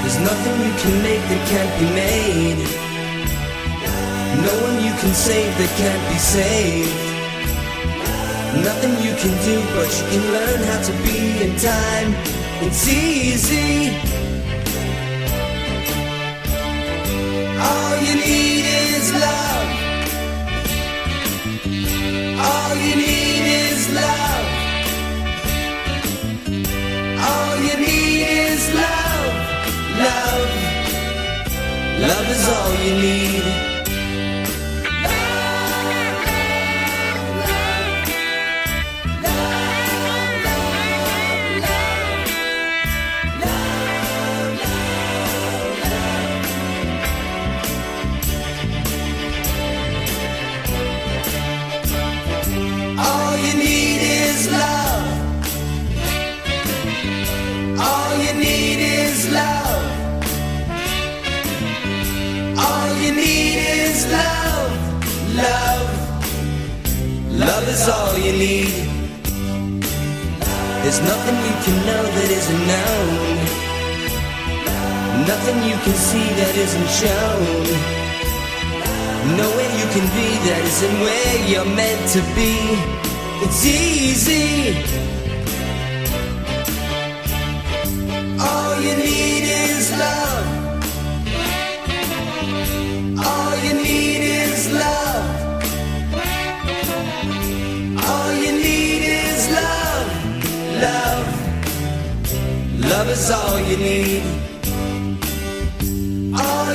There's 0.00 0.20
nothing 0.30 0.54
you 0.66 0.74
can 0.82 0.94
make 1.02 1.22
that 1.30 1.42
can't 1.52 1.72
be 1.80 1.86
made. 2.02 2.60
No 4.46 4.54
one 4.66 4.76
you 4.84 4.94
can 5.00 5.12
save 5.12 5.52
that 5.58 5.72
can't 5.76 6.04
be 6.08 6.18
saved. 6.18 6.96
Nothing 8.64 8.94
you 9.06 9.14
can 9.22 9.34
do, 9.44 9.56
but 9.76 9.88
you 9.98 10.04
can 10.12 10.24
learn 10.32 10.60
how 10.70 10.80
to 10.88 10.92
be 11.04 11.18
in 11.44 11.56
time. 11.56 12.14
It's 12.64 12.88
easy. 12.88 14.21
Love. 19.14 19.68
All 22.48 22.76
you 22.76 22.96
need 22.96 23.44
is 23.64 23.94
love. 23.94 24.46
All 27.28 27.54
you 27.64 27.76
need 27.78 28.52
Love 67.48 67.68
is 67.68 67.88
all 67.88 68.16
you 68.18 68.32
need. 68.32 68.72
There's 70.82 71.00
nothing 71.00 71.36
you 71.48 71.54
can 71.64 71.76
know 71.88 72.04
that 72.16 72.30
isn't 72.38 72.64
known. 72.72 73.36
Nothing 75.26 75.58
you 75.70 75.76
can 75.84 75.96
see 76.08 76.28
that 76.38 76.54
isn't 76.64 76.90
shown. 77.02 77.64
Nowhere 79.40 79.72
you 79.80 79.86
can 79.94 80.06
be 80.18 80.28
that 80.46 80.62
isn't 80.70 80.96
where 81.04 81.36
you're 81.50 81.70
meant 81.80 82.02
to 82.14 82.20
be. 82.38 82.54
It's 83.44 83.62
easy. 83.66 84.74
All 88.40 88.74
you 88.86 88.94
need 88.96 89.44
is 89.61 89.61
All 103.12 106.08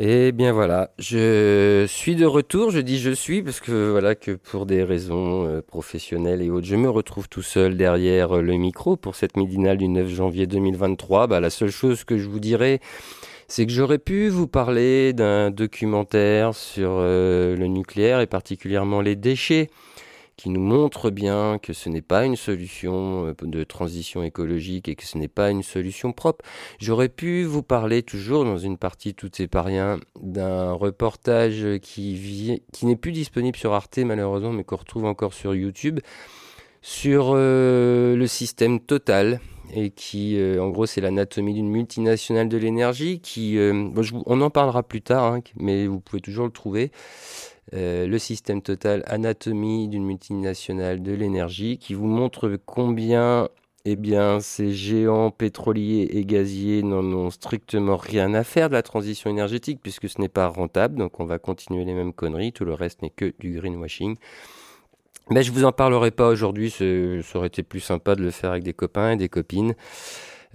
Et 0.00 0.30
bien 0.30 0.52
voilà, 0.52 0.92
je 1.00 1.84
suis 1.88 2.14
de 2.14 2.24
retour, 2.24 2.70
je 2.70 2.78
dis 2.78 3.00
je 3.00 3.10
suis 3.10 3.42
parce 3.42 3.58
que 3.58 3.90
voilà 3.90 4.14
que 4.14 4.30
pour 4.30 4.64
des 4.64 4.84
raisons 4.84 5.44
euh, 5.44 5.60
professionnelles 5.60 6.40
et 6.40 6.50
autres, 6.50 6.68
je 6.68 6.76
me 6.76 6.88
retrouve 6.88 7.28
tout 7.28 7.42
seul 7.42 7.76
derrière 7.76 8.36
euh, 8.36 8.40
le 8.40 8.52
micro 8.54 8.96
pour 8.96 9.16
cette 9.16 9.36
midinale 9.36 9.76
du 9.76 9.88
9 9.88 10.06
janvier 10.06 10.46
2023. 10.46 11.26
Bah, 11.26 11.40
la 11.40 11.50
seule 11.50 11.72
chose 11.72 12.04
que 12.04 12.16
je 12.16 12.28
vous 12.28 12.38
dirais, 12.38 12.78
c'est 13.48 13.66
que 13.66 13.72
j'aurais 13.72 13.98
pu 13.98 14.28
vous 14.28 14.46
parler 14.46 15.14
d'un 15.14 15.50
documentaire 15.50 16.54
sur 16.54 16.90
euh, 16.92 17.56
le 17.56 17.66
nucléaire 17.66 18.20
et 18.20 18.28
particulièrement 18.28 19.00
les 19.00 19.16
déchets 19.16 19.68
qui 20.38 20.50
nous 20.50 20.60
montre 20.60 21.10
bien 21.10 21.58
que 21.60 21.72
ce 21.72 21.88
n'est 21.88 22.00
pas 22.00 22.24
une 22.24 22.36
solution 22.36 23.26
euh, 23.26 23.34
de 23.42 23.64
transition 23.64 24.22
écologique 24.22 24.88
et 24.88 24.94
que 24.94 25.04
ce 25.04 25.18
n'est 25.18 25.28
pas 25.28 25.50
une 25.50 25.64
solution 25.64 26.12
propre. 26.12 26.44
J'aurais 26.78 27.08
pu 27.08 27.42
vous 27.42 27.64
parler 27.64 28.02
toujours 28.04 28.44
dans 28.44 28.56
une 28.56 28.78
partie 28.78 29.14
Tout 29.14 29.30
c'est 29.34 29.48
pas 29.48 29.62
rien 29.62 29.98
d'un 30.22 30.72
reportage 30.72 31.66
qui, 31.82 32.62
qui 32.72 32.86
n'est 32.86 32.96
plus 32.96 33.12
disponible 33.12 33.56
sur 33.56 33.72
Arte 33.72 33.98
malheureusement 33.98 34.52
mais 34.52 34.62
qu'on 34.62 34.76
retrouve 34.76 35.04
encore 35.06 35.34
sur 35.34 35.54
YouTube 35.54 35.98
sur 36.82 37.32
euh, 37.34 38.14
le 38.14 38.26
système 38.28 38.78
total 38.78 39.40
et 39.74 39.90
qui 39.90 40.38
euh, 40.38 40.62
en 40.62 40.68
gros 40.68 40.86
c'est 40.86 41.00
l'anatomie 41.00 41.54
d'une 41.54 41.68
multinationale 41.68 42.48
de 42.48 42.56
l'énergie 42.56 43.18
qui 43.20 43.58
on 43.58 44.40
en 44.40 44.50
parlera 44.50 44.84
plus 44.84 45.02
tard 45.02 45.24
hein, 45.24 45.40
mais 45.56 45.88
vous 45.88 45.98
pouvez 45.98 46.22
toujours 46.22 46.46
le 46.46 46.52
trouver 46.52 46.92
euh, 47.74 48.06
le 48.06 48.18
système 48.18 48.62
total 48.62 49.02
anatomie 49.06 49.88
d'une 49.88 50.04
multinationale 50.04 51.02
de 51.02 51.12
l'énergie 51.12 51.78
qui 51.78 51.94
vous 51.94 52.06
montre 52.06 52.58
combien 52.64 53.48
eh 53.84 53.96
ces 54.40 54.72
géants 54.72 55.30
pétroliers 55.30 56.08
et 56.10 56.24
gaziers 56.26 56.82
n'en 56.82 57.04
ont 57.04 57.30
strictement 57.30 57.96
rien 57.96 58.34
à 58.34 58.44
faire 58.44 58.68
de 58.68 58.74
la 58.74 58.82
transition 58.82 59.30
énergétique 59.30 59.80
puisque 59.82 60.08
ce 60.08 60.20
n'est 60.20 60.28
pas 60.28 60.46
rentable. 60.46 60.96
Donc 60.96 61.20
on 61.20 61.24
va 61.24 61.38
continuer 61.38 61.84
les 61.84 61.94
mêmes 61.94 62.12
conneries. 62.12 62.52
Tout 62.52 62.66
le 62.66 62.74
reste 62.74 63.00
n'est 63.02 63.10
que 63.10 63.32
du 63.38 63.58
greenwashing. 63.58 64.16
Mais 65.30 65.42
je 65.42 65.52
vous 65.52 65.64
en 65.64 65.72
parlerai 65.72 66.10
pas 66.10 66.28
aujourd'hui. 66.28 66.70
Ça 66.70 66.84
aurait 67.38 67.48
été 67.48 67.62
plus 67.62 67.80
sympa 67.80 68.14
de 68.14 68.22
le 68.22 68.30
faire 68.30 68.50
avec 68.50 68.62
des 68.62 68.74
copains 68.74 69.12
et 69.12 69.16
des 69.16 69.28
copines. 69.28 69.74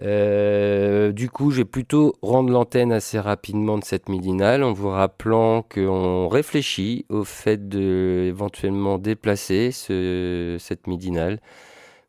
Euh, 0.02 1.12
du 1.12 1.30
coup, 1.30 1.52
je 1.52 1.58
vais 1.58 1.66
plutôt 1.66 2.14
rendre 2.22 2.52
l'antenne 2.52 2.92
assez 2.92 3.20
rapidement 3.20 3.78
de 3.78 3.84
cette 3.84 4.10
midinale 4.10 4.64
en 4.64 4.74
vous 4.74 4.90
rappelant 4.90 5.62
qu'on 5.64 6.28
réfléchit 6.28 7.06
au 7.10 7.24
fait 7.24 7.70
de 7.70 8.26
éventuellement 8.28 8.98
déplacer 8.98 9.72
ce- 9.72 10.58
cette 10.60 10.88
midinale 10.88 11.40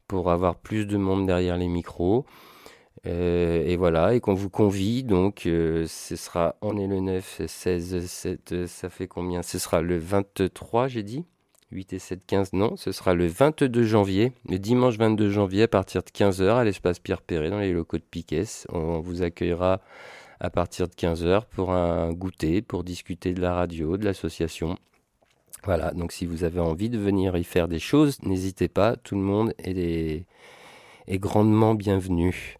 pour 0.09 0.31
avoir 0.31 0.57
plus 0.57 0.87
de 0.87 0.97
monde 0.97 1.27
derrière 1.27 1.57
les 1.59 1.68
micros. 1.68 2.27
Euh, 3.07 3.64
et 3.66 3.77
voilà, 3.77 4.14
et 4.14 4.20
qu'on 4.20 4.35
vous 4.35 4.51
convie, 4.51 5.05
donc 5.05 5.47
euh, 5.47 5.87
ce 5.88 6.16
sera, 6.16 6.57
on 6.62 6.79
est 6.79 6.87
le 6.87 7.01
9, 7.01 7.42
16, 7.47 8.07
7, 8.07 8.53
euh, 8.53 8.66
ça 8.66 8.88
fait 8.90 9.09
combien? 9.09 9.42
Ce 9.42 9.59
sera 9.59 9.83
le 9.83 9.99
23, 9.99 10.88
j'ai 10.88 11.03
dit? 11.03 11.25
8 11.74 11.92
et 11.92 11.98
7, 11.98 12.20
15, 12.24 12.52
non, 12.52 12.76
ce 12.76 12.92
sera 12.92 13.14
le 13.14 13.26
22 13.26 13.82
janvier, 13.82 14.32
le 14.48 14.60
dimanche 14.60 14.96
22 14.96 15.28
janvier 15.28 15.64
à 15.64 15.68
partir 15.68 16.04
de 16.04 16.08
15h 16.08 16.54
à 16.54 16.62
l'espace 16.62 17.00
Pierre 17.00 17.20
Perret 17.20 17.50
dans 17.50 17.58
les 17.58 17.72
locaux 17.72 17.98
de 17.98 18.02
Piquet. 18.02 18.44
On 18.72 19.00
vous 19.00 19.22
accueillera 19.22 19.80
à 20.38 20.50
partir 20.50 20.87
de 20.87 20.94
15h 20.94 21.42
pour 21.50 21.72
un 21.72 22.12
goûter, 22.12 22.62
pour 22.62 22.84
discuter 22.84 23.34
de 23.34 23.40
la 23.40 23.54
radio, 23.54 23.96
de 23.96 24.04
l'association. 24.04 24.78
Voilà, 25.64 25.90
donc 25.92 26.12
si 26.12 26.26
vous 26.26 26.44
avez 26.44 26.60
envie 26.60 26.90
de 26.90 26.98
venir 26.98 27.37
y 27.37 27.44
faire 27.44 27.66
des 27.66 27.80
choses, 27.80 28.22
n'hésitez 28.22 28.68
pas, 28.68 28.94
tout 28.94 29.16
le 29.16 29.22
monde 29.22 29.52
est, 29.58 30.24
grandement 31.08 31.74
bienvenu. 31.74 32.56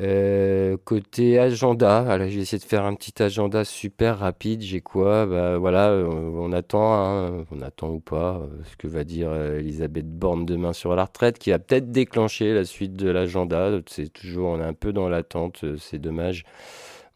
Euh, 0.00 0.76
côté 0.84 1.38
agenda, 1.38 2.18
j'ai 2.28 2.40
essayé 2.40 2.58
de 2.58 2.64
faire 2.64 2.84
un 2.84 2.94
petit 2.94 3.22
agenda 3.22 3.64
super 3.64 4.18
rapide. 4.18 4.62
J'ai 4.62 4.80
quoi? 4.80 5.24
Bah 5.26 5.56
voilà, 5.58 5.90
euh, 5.90 6.06
on 6.08 6.52
attend, 6.52 6.94
hein, 6.94 7.44
on 7.52 7.62
attend 7.62 7.90
ou 7.90 8.00
pas, 8.00 8.40
euh, 8.42 8.48
ce 8.64 8.76
que 8.76 8.88
va 8.88 9.04
dire 9.04 9.32
Elisabeth 9.32 10.08
Borne 10.08 10.46
demain 10.46 10.72
sur 10.72 10.96
la 10.96 11.04
retraite, 11.04 11.38
qui 11.38 11.52
a 11.52 11.58
peut-être 11.60 11.92
déclenché 11.92 12.54
la 12.54 12.64
suite 12.64 12.94
de 12.96 13.08
l'agenda. 13.08 13.70
C'est 13.86 14.12
toujours, 14.12 14.50
on 14.50 14.60
est 14.60 14.64
un 14.64 14.74
peu 14.74 14.92
dans 14.92 15.08
l'attente, 15.08 15.64
c'est 15.78 15.98
dommage. 15.98 16.44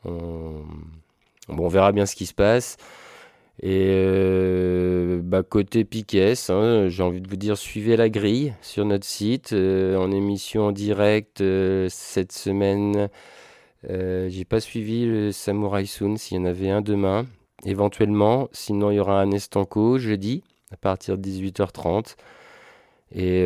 On... 0.05 0.63
Bon, 1.49 1.65
on 1.65 1.69
verra 1.69 1.93
bien 1.93 2.07
ce 2.07 2.15
qui 2.15 2.27
se 2.27 2.35
passe. 2.35 2.77
Et 3.61 3.89
bah, 5.29 5.43
côté 5.43 5.85
Piquet, 5.85 6.35
hein, 6.49 6.89
j'ai 6.89 7.03
envie 7.03 7.21
de 7.21 7.29
vous 7.29 7.37
dire, 7.37 7.57
suivez 7.59 7.97
la 7.97 8.09
grille 8.09 8.55
sur 8.63 8.85
notre 8.85 9.05
site, 9.05 9.53
euh, 9.53 9.97
en 9.97 10.11
émission 10.11 10.69
en 10.69 10.73
direct 10.73 11.41
euh, 11.43 11.87
cette 11.91 12.33
semaine. 12.33 13.09
Euh, 13.91 14.29
j'ai 14.31 14.45
pas 14.45 14.61
suivi 14.61 15.07
le 15.07 15.31
Samurai 15.31 15.85
Soon, 15.87 16.17
s'il 16.17 16.39
y 16.39 16.41
en 16.41 16.47
avait 16.47 16.71
un 16.71 16.81
demain, 16.81 17.27
éventuellement. 17.65 18.49
Sinon, 18.53 18.91
il 18.91 18.97
y 18.97 19.01
aura 19.01 19.21
un 19.21 19.31
Estanco 19.31 19.99
jeudi 19.99 20.43
à 20.73 20.77
partir 20.77 21.19
de 21.19 21.29
18h30 21.29 22.17
et 23.13 23.43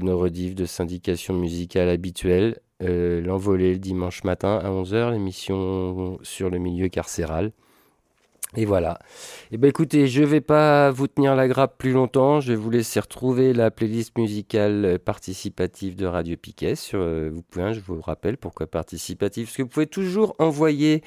nos 0.00 0.18
rediffs 0.18 0.54
de 0.54 0.64
syndication 0.64 1.34
musicale 1.34 1.88
habituelle. 1.88 2.60
Euh, 2.82 3.20
L'envolée 3.20 3.72
le 3.72 3.78
dimanche 3.78 4.24
matin 4.24 4.58
à 4.62 4.70
11h, 4.70 5.12
l'émission 5.12 6.18
sur 6.22 6.50
le 6.50 6.58
milieu 6.58 6.88
carcéral. 6.88 7.52
Et 8.56 8.64
voilà. 8.64 8.98
Et 9.52 9.58
ben 9.58 9.68
écoutez, 9.68 10.06
je 10.06 10.22
vais 10.22 10.40
pas 10.40 10.90
vous 10.90 11.06
tenir 11.06 11.36
la 11.36 11.48
grappe 11.48 11.76
plus 11.76 11.92
longtemps. 11.92 12.40
Je 12.40 12.52
vais 12.52 12.58
vous 12.58 12.70
laisser 12.70 12.98
retrouver 12.98 13.52
la 13.52 13.70
playlist 13.70 14.16
musicale 14.16 14.84
euh, 14.84 14.98
participative 14.98 15.96
de 15.96 16.06
Radio 16.06 16.36
Piquet. 16.36 16.74
Sur, 16.74 16.98
euh, 17.00 17.30
vous 17.32 17.42
pouvez, 17.42 17.64
hein, 17.64 17.72
je 17.74 17.80
vous 17.80 18.00
rappelle 18.00 18.38
pourquoi 18.38 18.66
participative, 18.66 19.46
parce 19.46 19.56
que 19.56 19.62
vous 19.62 19.68
pouvez 19.68 19.86
toujours 19.86 20.34
envoyer 20.38 21.02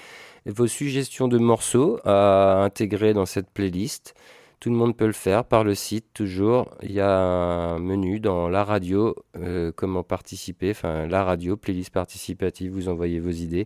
vos 0.45 0.67
suggestions 0.67 1.27
de 1.27 1.39
morceaux 1.39 1.99
à 2.05 2.63
intégrer 2.63 3.13
dans 3.13 3.25
cette 3.25 3.49
playlist. 3.49 4.13
Tout 4.59 4.69
le 4.69 4.75
monde 4.75 4.95
peut 4.95 5.07
le 5.07 5.11
faire 5.11 5.43
par 5.43 5.63
le 5.63 5.73
site, 5.73 6.13
toujours. 6.13 6.69
Il 6.83 6.91
y 6.91 6.99
a 6.99 7.09
un 7.09 7.79
menu 7.79 8.19
dans 8.19 8.47
la 8.47 8.63
radio, 8.63 9.15
euh, 9.35 9.71
comment 9.75 10.03
participer, 10.03 10.69
enfin 10.69 11.07
la 11.07 11.23
radio, 11.23 11.57
playlist 11.57 11.89
participative, 11.89 12.71
vous 12.71 12.87
envoyez 12.87 13.19
vos 13.19 13.31
idées. 13.31 13.65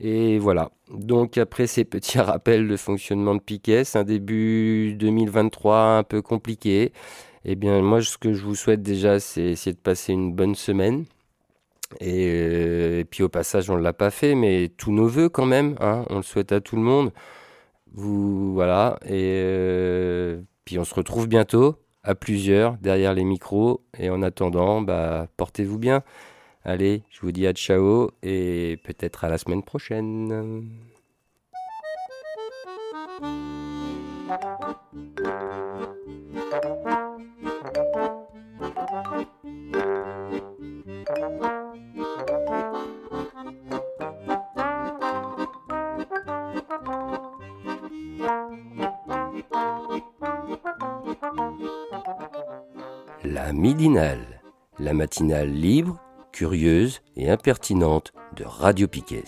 Et 0.00 0.38
voilà. 0.38 0.70
Donc 0.90 1.38
après 1.38 1.66
ces 1.66 1.84
petits 1.84 2.18
rappels 2.20 2.68
de 2.68 2.76
fonctionnement 2.76 3.34
de 3.34 3.40
Piquet, 3.40 3.82
un 3.94 4.04
début 4.04 4.94
2023 4.94 5.98
un 5.98 6.02
peu 6.02 6.22
compliqué. 6.22 6.92
Eh 7.44 7.54
bien 7.56 7.80
moi 7.82 8.02
ce 8.02 8.18
que 8.18 8.32
je 8.32 8.44
vous 8.44 8.54
souhaite 8.54 8.82
déjà 8.82 9.20
c'est 9.20 9.42
essayer 9.42 9.72
de 9.74 9.78
passer 9.80 10.12
une 10.12 10.32
bonne 10.34 10.54
semaine. 10.54 11.04
Et, 12.00 12.28
euh, 12.30 13.04
puis 13.10 13.22
au 13.22 13.28
passage 13.28 13.70
on 13.70 13.76
ne 13.76 13.82
l'a 13.82 13.92
pas 13.92 14.10
fait, 14.10 14.34
mais 14.34 14.70
tous 14.76 14.92
nos 14.92 15.06
voeux 15.08 15.28
quand 15.28 15.46
même, 15.46 15.76
hein, 15.80 16.04
on 16.10 16.18
le 16.18 16.22
souhaite 16.22 16.52
à 16.52 16.60
tout 16.60 16.76
le 16.76 16.82
monde. 16.82 17.12
Vous 17.92 18.54
voilà 18.54 18.98
et 19.04 19.42
euh, 19.44 20.40
Puis 20.64 20.78
on 20.78 20.84
se 20.84 20.94
retrouve 20.94 21.28
bientôt 21.28 21.76
à 22.02 22.14
plusieurs 22.14 22.76
derrière 22.78 23.14
les 23.14 23.24
micros. 23.24 23.82
Et 23.98 24.10
en 24.10 24.22
attendant, 24.22 24.80
bah, 24.82 25.28
portez-vous 25.36 25.78
bien. 25.78 26.02
Allez, 26.64 27.02
je 27.10 27.20
vous 27.22 27.32
dis 27.32 27.46
à 27.46 27.52
ciao 27.52 28.10
et 28.22 28.78
peut-être 28.84 29.24
à 29.24 29.28
la 29.28 29.38
semaine 29.38 29.62
prochaine. 29.62 30.68
La 53.24 53.52
midinale, 53.52 54.42
la 54.78 54.92
matinale 54.92 55.50
libre, 55.50 55.98
curieuse 56.32 57.00
et 57.16 57.30
impertinente 57.30 58.12
de 58.36 58.44
Radio 58.44 58.88
Piquet. 58.88 59.24